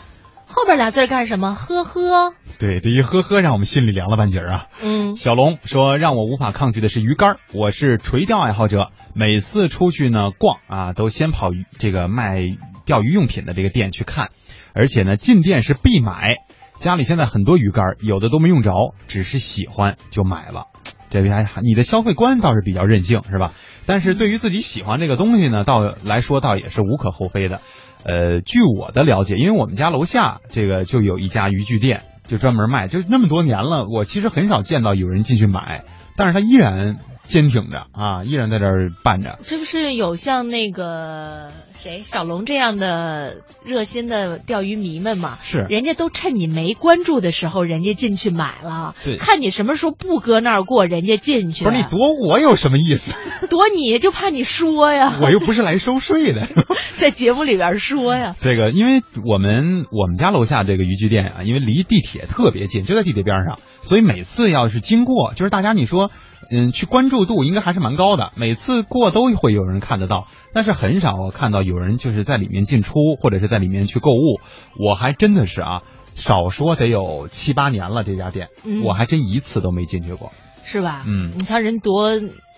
[0.52, 1.56] 后边俩字儿干什么？
[1.56, 2.34] 呵呵。
[2.60, 4.66] 对，这一呵呵，让我们心里凉了半截儿啊。
[4.82, 12.42] 嗯，小龙说：“让我无法抗拒的是鱼竿儿，我是垂钓爱好者，每次出去呢逛啊，都先跑这个卖
[12.86, 14.30] 钓鱼用品的这个店去看，
[14.74, 16.38] 而且呢进店是必买。
[16.76, 20.66] 家里现在很多鱼竿儿，有的都没用着，只是喜欢就买了。
[21.10, 23.52] 这边还你的消费观倒是比较任性，是吧？
[23.86, 27.60] 但是对于自己喜欢这个东西呢，倒来说倒也是无可厚非的。
[28.04, 35.84] 呃，据我的了解，因为我们家楼下这个就有一家渔具店，就专门卖，就那么多年了，我其实很少见到有人进去买，
[36.18, 39.40] 但是他依然坚挺着啊，依然在这儿办着。
[39.44, 45.38] 这不是有像那个谁小龙这样的热心的钓鱼迷们吗？
[45.42, 48.96] 是人家都趁你没关注的时候，人家进去买了。
[49.04, 51.64] 对看你什么时候不搁那儿过，人家进去。
[51.64, 53.14] 不是你躲我有什么意思？
[53.48, 56.48] 躲你就怕你说呀， 我又不是来收税的。
[56.92, 58.36] 在节目里边说呀。
[58.40, 66.12] 这个，因为我们我们家楼下这个渔具店啊，因为离地铁特别近，就在地铁边上，所以每次要是经过，就是大家你说，
[66.50, 74.40] 嗯，去关注度应该还是蛮高的，每次过都会有人看得到，但是很少看到有人就是在里面进出或者是在里面去购物。
[74.78, 75.82] 我还真的是啊，
[76.16, 80.32] 少说得有七八年了，这家店，嗯我还真一次都没进去过。
[80.64, 81.04] 是吧？
[81.06, 82.12] 嗯你瞧人多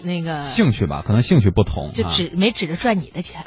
[0.04, 3.46] 那个兴趣吧，可能兴趣不同，啊就指没指着赚你的钱。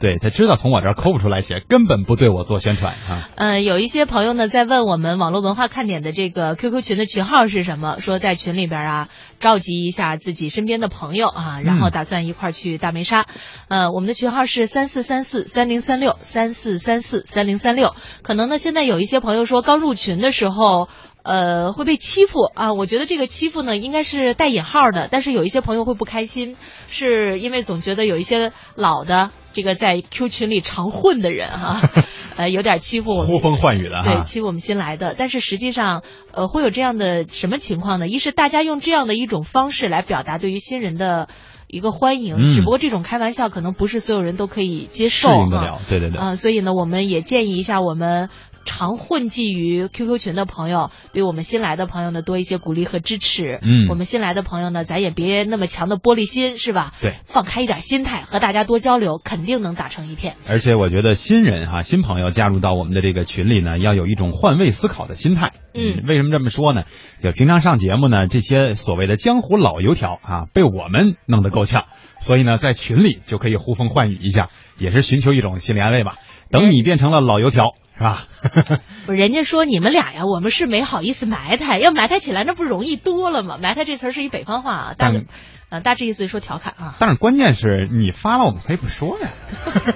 [0.00, 3.28] 对他知道从我这儿抠不出来钱，根本不对我做宣传啊。
[3.36, 7.98] 嗯，有一些朋友呢在问我们网络文化看点的这个 QQ 群的群号是什么？
[7.98, 9.08] 说在群里边啊
[9.40, 13.26] 召集一下自己身边的朋友啊，然后打算一块儿去大梅沙。
[13.68, 17.94] 呃，我们的群号是三四三四三零三六三四三四三零三六。
[18.22, 20.88] 可能呢，现在有一些朋友说刚入群的时候。
[21.24, 22.72] 呃，会被欺负啊！
[22.72, 25.08] 我觉得这个欺负呢，应该是带引号的。
[25.10, 26.56] 但是有一些朋友会不开心，
[26.88, 31.80] 是因为总觉得有一些老的这个在 Q 群里常混的人哈、
[32.38, 35.16] 呃，有点欺负我们，呼风唤雨的哈对，欺负我们新来的。
[35.18, 38.06] 但是实际上，呃，会有这样的什么情况呢？
[38.06, 41.26] 一是大家用这样的一种方式来表达对于新人的。
[41.70, 46.18] 一个欢迎，嗯只不过这种开玩笑可能不是所有人都可以接受适应得了，对对对。
[46.18, 48.30] 啊、所以呢，我们也建议一下我们
[48.68, 53.58] 常混迹于 QQ 群的朋友，对我们新来的朋友呢多一些鼓励和支持。
[53.62, 56.92] 嗯我们新来的朋友呢，咱也别那么强的玻璃心，是吧？
[57.00, 60.36] 对，放开一点心态，和大家多交流，肯定能打成一片。
[60.48, 65.52] 而且我觉得新人哈、新朋友加入到我们的这个群里呢，要有一种换位思考的心态。
[65.72, 66.84] 嗯为什么这么说呢？
[67.22, 71.86] 就平常上节目呢，这些所谓的江湖老油条啊，被我们弄得够呛，
[72.20, 76.16] 所以呢，在群里就可以呼风唤雨一下，也是寻求一种心理安慰吧。
[76.50, 78.28] 等你变成了老油条，是吧？
[79.06, 83.58] 不人家说你们俩呀，我们是没好意思埋汰，要埋汰起来那不容易多了吗？
[83.60, 85.26] 埋汰这词儿是一北方话啊，大但
[85.70, 86.94] 呃大致意思是说调侃啊。
[86.98, 89.28] 但是关键是你发了，我们可以不说呀，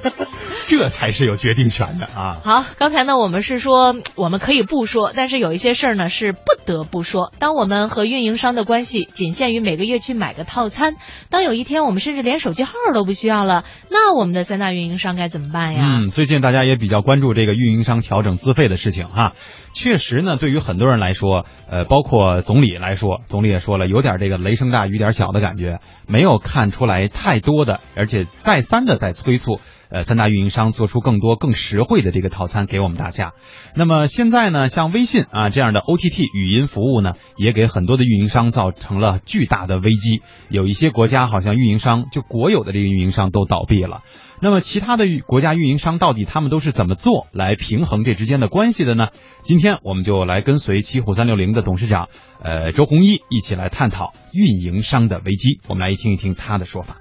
[0.66, 2.40] 这才是有决定权的啊。
[2.44, 7.32] 好，刚才呢，我们是说我们可以不说，但是有一些事儿呢是不得不说。
[7.38, 10.96] 当我们和运营商的关系仅限于每个月去买个套餐，
[11.30, 15.80] 当有一天我们甚至连手机号都不需要了，那我们的三大运营商该怎么办呀？
[15.82, 19.32] 嗯，最近大家也比较关注这个运营商调整资费的事情哈。
[19.72, 29.58] 确实呢，对于很多人来说，呃，包括总理来说，总理也说了，有点这个雷声大雨点小的感觉，没有看出来太多的，而且再三的在催促。
[29.94, 33.32] 呃，三大运营商做出更多更实惠的这个套餐给我们大家。
[33.76, 40.22] 那么现在呢，像微信啊这样的 OTT 语音服务呢，也给很多的运营商造成了巨大的危机。
[40.48, 44.00] 有一些国家好像运营商就国有的这个运营商都倒闭了。
[44.42, 49.06] 那么其他的国家运营商到底他们都是怎么做来平衡这之间的关系的呢？
[49.44, 52.08] 今天我们就来跟随奇虎三六零的董事长
[52.42, 55.60] 呃周鸿祎一起来探讨运营商的危机。
[55.68, 56.96] 我们来听一听他的说法。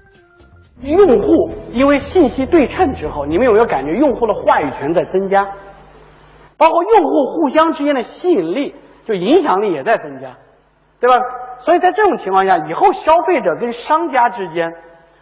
[0.82, 5.44] 用户因为信息对称之后，你们有没有感觉用户的话语权在增加？
[6.56, 8.72] 包括用户互相之间的吸引力，
[9.04, 10.36] 就影响力也在增加，
[11.00, 11.18] 对吧？
[11.64, 14.72] 所以在这种情况下，以后消费者跟商家之间，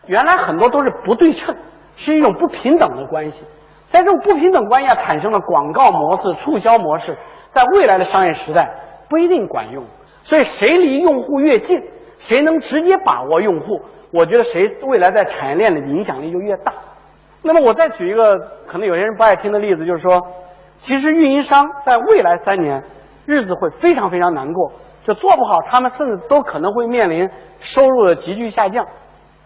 [0.06, 1.56] 原来很多都是不对称，
[2.00, 3.44] 是一种不平等的关系。
[3.88, 7.18] 在这种不平等关系下产生了广告模式、促销模式，
[7.52, 8.70] 在未来的商业时代
[9.10, 9.84] 不一定管用。
[10.22, 11.78] 所以谁离用户越近，
[12.18, 13.82] 谁能直接把握用户，
[14.12, 16.72] 我觉得谁未来在产业链的影响力就越大。
[17.42, 20.22] 那么我再举一个可能有些人不爱听的例子，就是说，
[20.78, 22.82] 其实运营商在未来三年
[23.26, 24.72] 日子会非常非常难过，
[25.04, 27.28] 就做不好，他们甚至都可能会面临
[27.58, 28.86] 收入的急剧下降。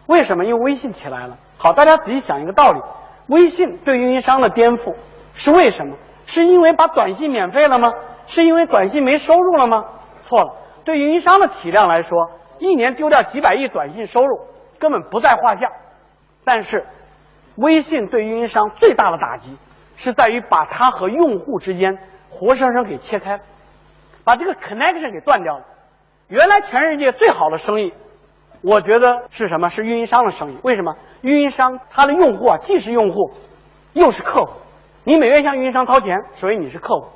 [0.06, 0.44] 为什么？
[0.44, 1.38] 因为微信起来了。
[1.56, 2.80] 好，大家仔细想一个道理：
[3.28, 4.94] 微信对运营商的颠覆
[5.34, 5.96] 是为什么？
[6.26, 7.90] 是因为把短信免费了吗？
[8.26, 9.84] 是因为短信没收入了吗？
[10.22, 14.40] 错了，对运营商的体量来说，一年丢掉几百亿短信收入
[14.78, 15.68] 根本不在话下。
[16.44, 16.86] 但是，
[17.56, 19.56] 微信对运营商最大的打击
[19.96, 21.98] 是在于把它和用户之间
[22.30, 23.40] 活生生给切开，
[24.24, 25.64] 把这个 connection 给断掉了。
[26.28, 27.92] 原来全世界最好的生意，
[28.66, 29.68] 我觉得是什么？
[29.68, 30.58] 是运营商的生意。
[30.62, 30.94] 为什么？
[31.20, 33.30] 运营商他的用户啊，既是用户，
[33.92, 34.54] 又是客户。
[35.04, 37.08] 你每月向运营商掏钱，所以你是客户，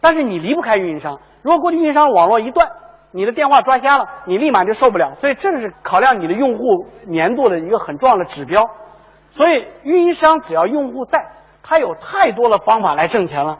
[0.00, 1.20] 但是你离不开运营商。
[1.42, 2.66] 如果过去运营商网络一断，
[3.12, 5.14] 你的电话抓瞎了，你立马就受不了。
[5.16, 8.70] 所以这是考量你的用户粘度的一个很重要的指标。
[9.30, 11.22] 所以运营商只要用户在，
[11.62, 13.58] 他有太多的方法来挣钱了。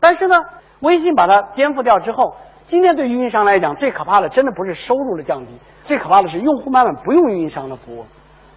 [0.00, 0.36] 但是呢，
[0.80, 5.48] 微信把它颠覆掉之后，今天对运营商来讲，最可怕的真的不是收入的降低，
[5.90, 8.06] 最可怕的是用户慢慢不用运营商的服务。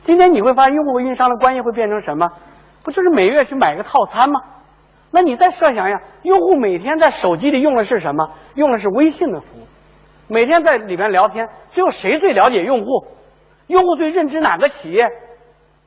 [0.01, 2.29] 今天你会发现，用户和运营商的关系会变成什么？
[2.83, 4.39] 不就是每月去买个套餐吗？
[5.09, 8.29] 那你再设想一下，用户每天在手机里用的是什么？
[8.53, 9.63] 用的是微信的服务，
[10.31, 13.07] 每天在里面聊天，只有谁最了解用户？
[13.65, 15.03] 用户最认知哪个企业？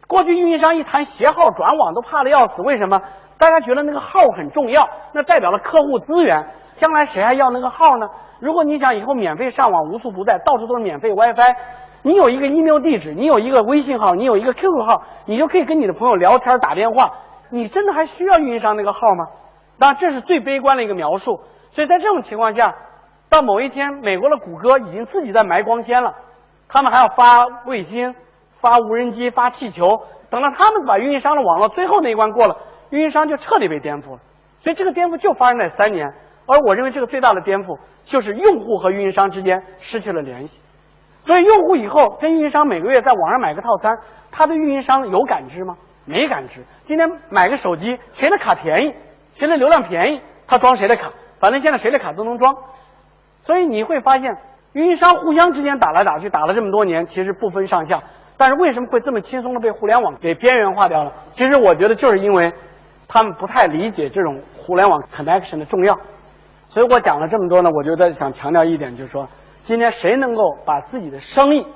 [0.09, 3.01] 过去运营商一谈携号转网都怕的要死，为什么？
[3.39, 6.45] 大家觉得那个号很重要，那代表了客户资源，
[6.77, 8.09] 将来谁还要那个号呢？
[8.39, 11.57] 如果你想以后免费上网无处不在，到处都是免费 WiFi，
[12.03, 17.15] 你有一个 email 地址，你有一个微信号，你有一个 QQ 号，你就可以跟你的朋友聊天打电话，
[17.51, 19.27] 你真的还需要运营商那个号吗？
[19.79, 21.41] 当然这是最悲观的一个描述。
[21.71, 22.75] 所以在这种情况下，
[23.31, 26.15] 到某一天，美国的谷歌已经自己在埋光纤了，
[26.69, 28.15] 他们还要发卫星、
[28.61, 32.59] 发无人机、发气球，等到他们把运营商的网络最后那一关过了，
[32.91, 34.19] 运营商就彻底被颠覆了。
[34.61, 36.15] 所以这个颠覆就发生在三年，
[36.47, 40.61] 而我认为这个最大的颠覆就是用户和运营商之间失去了联系。
[41.25, 43.99] 所以用户以后跟运营商每个月在网上买个套餐，
[44.31, 45.77] 他对运营商有感知吗？
[46.05, 46.63] 没感知。
[46.87, 48.95] 今天买个手机，谁的卡便宜，
[49.35, 52.55] 谁的流量便宜，他装谁的卡，反正现在谁的卡都能装。
[53.41, 54.37] 所以你会发现，
[54.73, 58.01] 运营商互相之间打来打去，打了这么多年，其实不分上下。
[58.37, 61.13] 但是为什么会这么轻松的被互联网给边缘化掉了？
[61.33, 62.53] 其实我觉得就是因为
[63.09, 65.99] 他们不太理解这种互联网 connection 的重要。
[66.77, 69.27] 所以我讲了这么多呢，我就在想强调一点，就是说。
[69.65, 71.67] 今天谁能够把自己的生意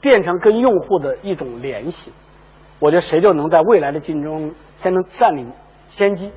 [0.00, 2.10] 变成跟用户的一种联系，
[2.80, 5.52] 我觉得谁就能在未来的竞争先能占领
[5.86, 6.32] 先机。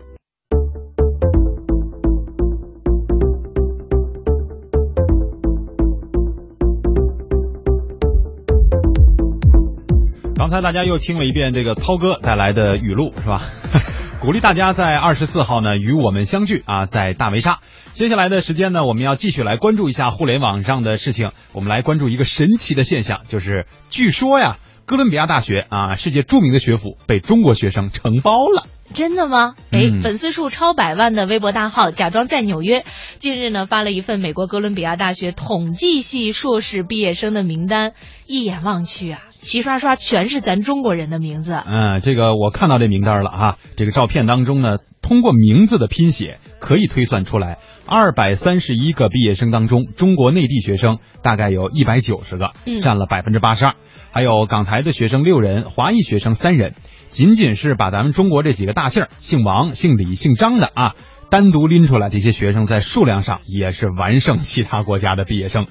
[10.36, 13.40] 刚才大家又听了一遍这个涛哥带来的语录，是吧？
[14.22, 17.58] 鼓励大家在二十四号呢与我们相聚啊，在大围沙。
[17.94, 21.30] 接下来的时间呢，我们要继续来关注一下互联网上的事情。
[21.54, 28.66] 我们来关注一个神奇的现象，就是据说呀，哥伦比亚大学啊，世界著名的学府被中国学生承包了。
[28.96, 29.54] 真的吗？
[29.72, 32.84] 哎，粉丝数超百万的微博大号假装在纽约，
[33.20, 37.94] 近日呢发了一份美国哥伦比亚大学统计系硕士毕业生的名单，
[38.28, 41.54] 一眼望去啊，齐刷刷全是咱中国人的名字。
[41.54, 52.52] 嗯，这个我看到这名单了哈，这个照片当中呢，通过名字的拼写可以推算出来，二百三十一个毕业生当中，中国内地学生大概有一百九十个，
[52.82, 53.76] 占了百分之八十二，
[54.14, 56.74] 还有港台的学生六人，华裔学生三人。
[57.10, 60.96] 仅仅是把咱们中国这几个大姓姓王、姓李、姓张的啊，
[61.30, 65.68] 单独拎出来，这些学生在数量上也是完胜其他国家的毕业生。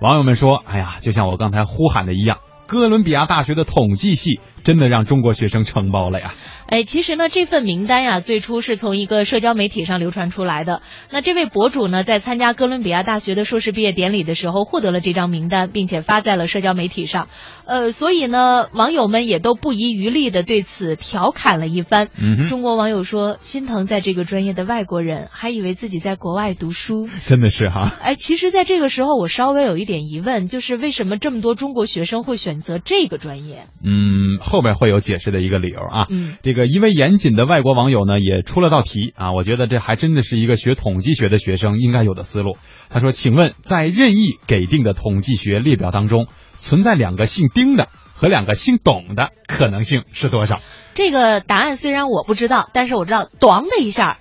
[0.00, 6.32] 网友们说：“哎呀，就像我刚才呼喊的一样，哥伦比亚大学的统计系真的让中国学生承包了呀。”
[6.70, 10.82] 哎，其实呢，这份名单呀，最初是从一个社交媒体上流传出来的。
[11.10, 17.28] 那这位博主呢，在参加哥伦比亚大学的硕士毕业典礼的时候，获得了这张名单，并且发在了社交媒体上。
[17.64, 22.08] 呃，所以呢，网友们也都不遗余力的对此调侃了一番。
[22.18, 27.08] 嗯中国网友说：“心疼在这个专业的外国人，还以为自己在国外读书。
[27.24, 27.94] ”真的是哈。
[28.02, 33.64] 哎，其实，在这个时候，我稍微有一点疑问，就是为什么这么多中国学生会选择这个专业？
[33.82, 36.06] 嗯，后面会有解释的一个理由啊。
[36.10, 39.32] 嗯，这个个一位严谨的外国网友呢，也出了道题啊。
[39.32, 42.58] 我觉得这还真的是一个学统计学的学生应该有的思路。
[42.90, 46.26] 他说：“请问，在任意给定的统计学列表当中，
[46.58, 50.60] 存在两个姓丁的和两个姓董的可能性是多少？”
[50.92, 54.18] 这个答案虽然我不知道，但是我知道，咣的一下。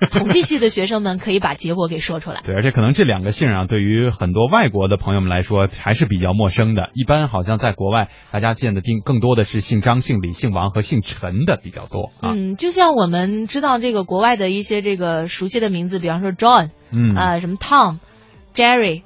[0.12, 2.40] 统计系的学生们可以把结果给说出来。
[2.42, 6.90] 对，而且可能这两个姓啊，对于很多外国的朋友们来说还是比较陌生的。
[6.94, 12.32] 一般好像在国外，大家见的定更多的是姓张、姓李、姓王和姓陈的比较多啊。
[12.34, 17.98] 嗯，就像我们知道这个国外的一些这个熟悉的名字，比方说 John，嗯啊，什么 Tom、
[18.54, 19.02] Jerry，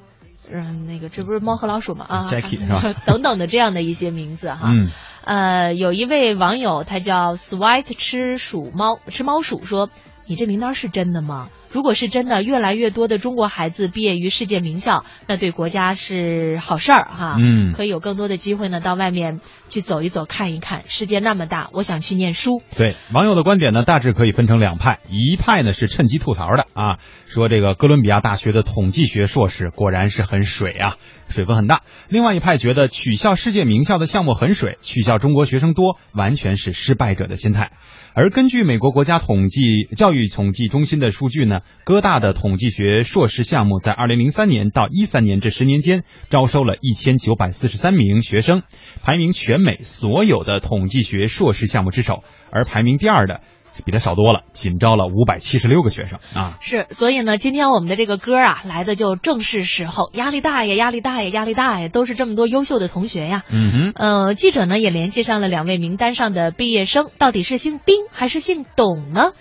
[0.53, 2.07] 嗯，那个这不是猫和老鼠吗？
[2.09, 2.95] 啊 Jackie 是吧？
[3.05, 4.71] 等等的这样的一些名字哈。
[4.73, 4.91] 嗯。
[5.25, 9.91] 呃，有一位网友他叫 Sweet 吃鼠猫吃猫鼠说。
[10.27, 11.49] 你这名单是真的吗？
[11.71, 17.37] 如果是真的，越来越多的中国孩子毕业于世界名校，那对国家是好事儿哈。
[17.39, 20.85] 嗯，可以有更多的机会呢，到外面去走一走、看一看。
[20.87, 22.63] 世界那么大，我想去念书。
[22.77, 30.95] 对网友的观点呢，大致可以分成两派，一派呢是趁机吐槽的啊，说这个哥伦比亚大学的统计学硕士果然是很水啊，
[31.29, 31.83] 水分很大。
[32.09, 37.73] 另外一派觉得取笑世界名校的项目很水，取笑中国学生多，完全是失败者的心态。
[38.17, 48.63] 而根据美国国家统计教育统计中心的数据呢，哥大的统计学硕士项目在二零零三年到一三年这十年间招收了一千九百四十三名学生，
[49.03, 52.23] 排名全美所有的统计学硕士项目之首。
[52.53, 53.41] 而排名第二的
[53.85, 56.57] 比他少多了，仅招了五百七十六个学生啊。
[56.61, 63.43] 是，所以呢，今天我们的这个歌啊来的就正是时候，压力大呀，压力大呀，压力大呀，都是这么多优秀的同学呀。
[63.51, 63.93] 嗯哼。
[63.95, 69.33] 呃，记者呢也联系上了两位名单上的毕业生，到底是姓丁还是姓董呢？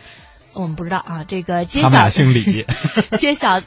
[0.53, 1.23] 我们不知道啊。
[1.27, 1.89] 这个揭晓。
[1.89, 2.65] 他们俩姓李。
[3.17, 3.61] 揭晓，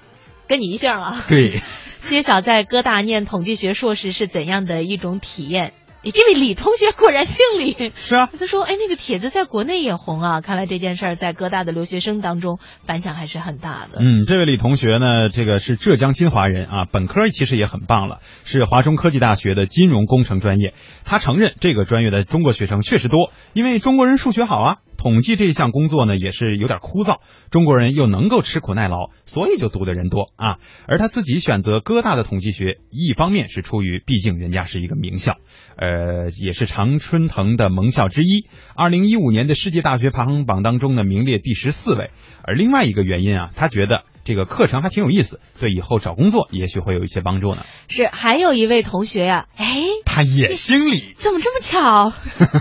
[0.48, 1.24] 跟你一姓啊。
[1.28, 1.60] 对。
[2.06, 5.72] 揭晓在哥大念统计学硕士是怎样的一种体验？
[6.06, 8.30] 你这位李同学果然姓李，是啊。
[8.38, 20.74] 他说：“哎，那个帖子在国内也红啊，看来这件事儿在哥大的留学生当中反响还是很大的。”嗯，这位李同学呢，这个是浙江金华人啊，本科其实也很棒了，是华中科技大学的金融工程专业。
[21.04, 24.76] 他承认这个专业的中国学生确实多，因为中国人数学好啊。
[25.06, 27.18] 统计这项工作呢也是有点枯燥，
[27.52, 30.58] 中国人又能够吃苦耐劳，所以就读的人多啊。
[30.88, 35.36] 而他自己选择哥大的统计学，一方面是出于毕竟人家是一个名校，
[35.76, 42.10] 呃，也是常春藤的盟校之一，二零一五年的世界大学排行榜当中呢名列第十四位。
[42.42, 44.02] 而另外一个原因啊，他觉得。
[44.26, 47.62] 这个课程还挺有意思，对以后找工作也许会有一些帮助呢。
[47.86, 52.12] 是，还有一位同学呀，哎，他也姓李，怎么这么巧？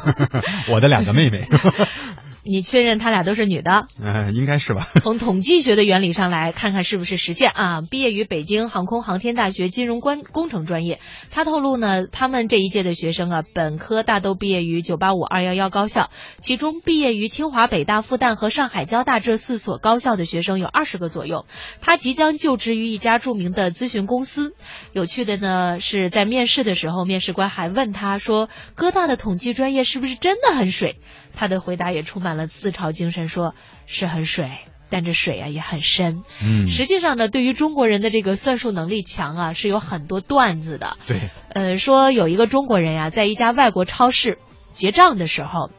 [0.72, 1.42] 我的两个妹妹。
[2.46, 3.88] 你确认他俩都是女的？
[4.02, 4.88] 呃，应该是吧。
[5.02, 7.82] 从统计学的原理上来看看是不是实现啊？
[7.82, 11.00] 毕业于北京航空航天大学金融关工程专业。
[11.32, 21.46] 他透露呢，他们这一届的学生啊，本科大都毕业于九八五、二幺幺高校，其中毕业于清华、北大、复旦和上海交大这四所高校的学生有二十个左右。
[21.82, 24.54] 他即将就职于一家著名的咨询公司。
[24.94, 30.98] 有趣的呢，是在面试的时候，面试官还问他说：“哥大的统计专业是不是真的很水？”
[31.38, 33.54] 他的回答也充满了自嘲精神，说
[33.86, 34.52] 是很水，
[34.90, 36.24] 但这水啊也很深。
[36.44, 40.98] 嗯，实际上呢，对于中国人的这个算术能力强啊，是有很多段子的。
[41.08, 41.20] 对，
[41.50, 44.38] 呃，说有一个中国人呀，在一家外国超市
[44.72, 45.70] 结账的时候，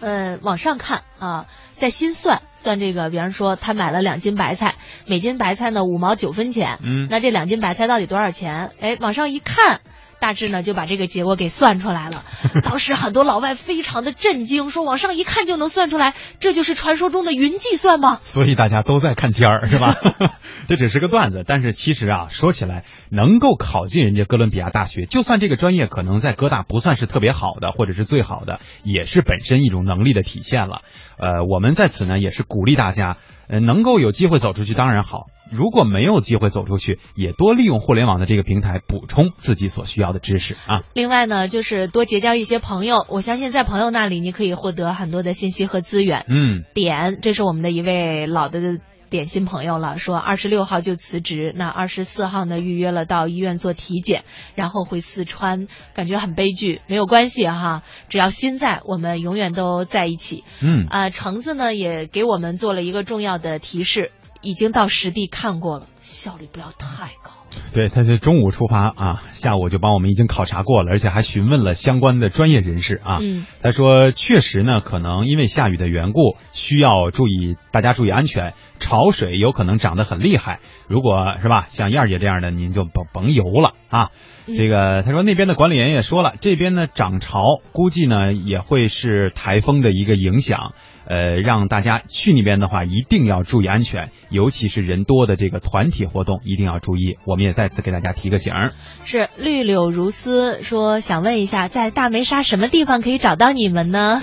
[0.00, 4.76] 呃，往上看啊，在心算算这个，比方说他买了两斤白菜，
[5.06, 6.78] 每斤白菜呢五毛九分钱。
[6.82, 8.70] 嗯，那这两斤白菜到底多少钱？
[8.80, 9.80] 哎，往上一看。
[10.20, 12.24] 大致呢就把这个结果给算出来了，
[12.64, 18.20] 当时很多老外非常的震惊，说往上一看就能算出来，这就是传说中的云计算吗？
[18.24, 19.94] 所以大家都在看天儿，是吧？
[20.68, 30.82] 这只是个段子，但是其实啊，说起来能够考进人家哥伦比亚大学，就算这个专业可能在哥大不算是特别好的，或者是最好的，也是本身一种能力的体现了。
[31.16, 33.16] 呃，我们在此呢也是鼓励大家，
[33.48, 35.26] 呃，能够有机会走出去当然好。
[35.50, 40.82] 如果没有机会走出去，也多利用互联网的这个平台补充自己所需要的知识啊。
[40.94, 46.26] 另外呢，就是多结交一些朋友，我相信在朋友那里你可以获得很多的信息和资源。
[46.28, 48.78] 嗯，点，这是我们的一位老的
[49.10, 54.24] 点心朋友了，说二十六号就辞职，那二十四号呢预约了到医院做体检，
[54.54, 56.82] 然后回四川，感觉很悲剧。
[56.88, 60.44] 没有关系哈，只要心在，我们永远都在一起。
[60.60, 64.12] 嗯，啊，橙子呢也给我们做了一个重要的提示。
[64.40, 67.32] 已经到实地看过了，效率不要太高。
[67.72, 73.18] 对，他是中午出发啊，下午就帮我们已经考察过了，而且还询问了相关的专业人士啊。
[73.22, 78.52] 嗯，他说确实呢，可能因为下雨的缘故，需要注意，大家注意安全。
[78.78, 84.10] 潮水有可能涨得很厉害，如果是吧，像燕儿姐这样的，您就甭甭游了啊。
[84.46, 90.74] 这个他说那边的管理员也说了，这边呢涨潮，估计呢也会是台风的一个影响。
[91.08, 97.16] 呃，让大家去那边的话，一定要注意安全，尤其是人多的这个团体活动，一定要注意。
[97.24, 98.74] 我们也再次给大家提个醒儿。
[99.04, 104.20] 是绿柳如丝说，想问一下，在大梅沙什么地方可以找到你们呢？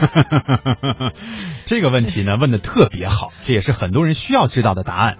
[1.65, 5.17] 这个问题呢，问的特别好，这也是很多人需要知道的答案。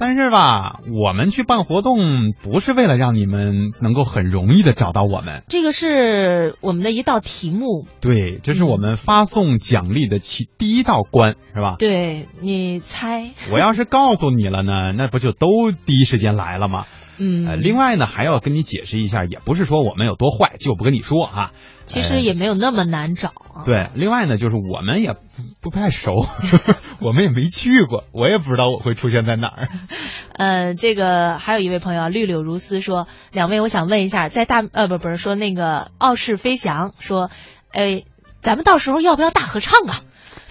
[0.00, 7.86] 但是吧，我们去办活动不是为了让你们能够很容易的找到我们，这个是我们的一道题目。
[8.00, 11.76] 对，这是我们发送奖励的其第一道关，是吧？
[11.78, 13.32] 对，你猜？
[13.52, 16.86] 我要是告诉你了呢，那不就都第一时间来了吗？
[17.20, 21.52] 嗯，另外呢，还要跟你解释一下，也不是说我们有多坏，就不跟你说啊。
[21.84, 23.32] 其实也没有那么难找。
[23.66, 25.14] 对，另外呢，就是我们也
[25.60, 26.24] 不太熟，
[27.02, 29.68] 我们也没去过，我也不知道我会出现在哪儿。
[30.32, 37.30] 呃，这个还有一位朋友绿柳如丝说，两位，我想问一下，在大呃不不是说那个傲视飞翔说，
[37.72, 38.04] 哎，
[38.40, 39.96] 咱们到时候要不要大合唱啊？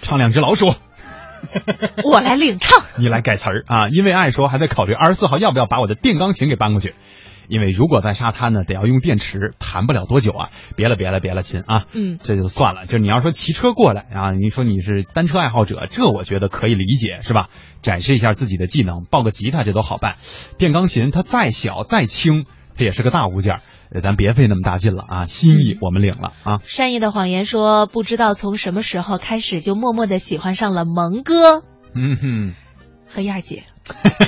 [0.02, 0.72] 唱两只老鼠。
[2.04, 3.88] 我来领唱，你来改词儿啊！
[3.88, 6.94] 因为爱说还在考虑二十四号要不要把我的电钢琴给搬过去，
[7.48, 10.50] 因为如果在沙滩呢，得要用电池，弹不了多久啊！
[10.76, 11.84] 别了别了别了，亲啊！
[11.92, 12.86] 嗯，这就算了。
[12.86, 17.48] 就你要说骑车过来啊，你说你是单车爱好者，这我觉得可以理解，是吧？
[17.82, 20.16] 展示一下自己的技能，抱个吉他这都好办。
[20.58, 22.44] 电钢琴它再小再轻，
[22.80, 23.60] 它也是个大物件。
[24.02, 25.24] 咱别费那么大劲了啊！
[25.26, 26.60] 心意我们领了啊！
[26.64, 31.62] 善意的谎言说，不知道从什么时候开始就默默的喜欢上了蒙哥。
[31.94, 32.54] 嗯哼，
[33.06, 33.64] 和燕儿姐。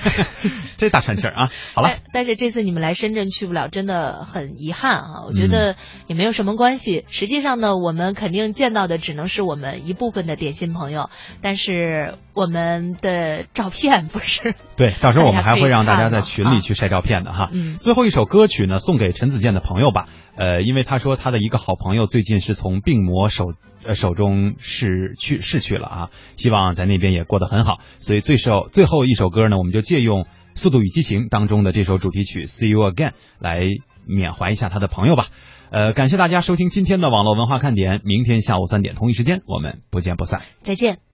[0.76, 1.50] 这大喘气儿啊！
[1.74, 5.24] 好了，但是这次你们来深圳去不了，真的很遗憾啊！
[5.26, 5.76] 我觉得
[6.08, 7.04] 也没有什么关系。
[7.08, 11.08] 实际上呢，我们肯定见到的只能是我们一部分的点心朋友，
[11.40, 14.54] 但是我们的照片不是。
[14.76, 17.48] 对，到时候我们还会让大家在群里去晒照片的哈。
[17.52, 17.76] 嗯。
[17.78, 20.08] 最后一首歌曲呢，送给陈子健的朋友吧。
[20.34, 23.52] 呃，因为他说他的一个好朋友最近是从病魔手
[23.84, 27.78] 呃手中逝去逝去了啊，希望在那边也过得很好。
[27.98, 30.22] 所以最首最后一首歌呢，我们就借用
[30.54, 33.66] 《速度与激情》当中的这首主题曲《See You Again》来
[34.06, 35.26] 缅怀一下他的朋友吧。
[35.70, 41.02] 呃，感谢大家收听今天的网络文化看点，明天下午三点同一时间我们不见不散，再见。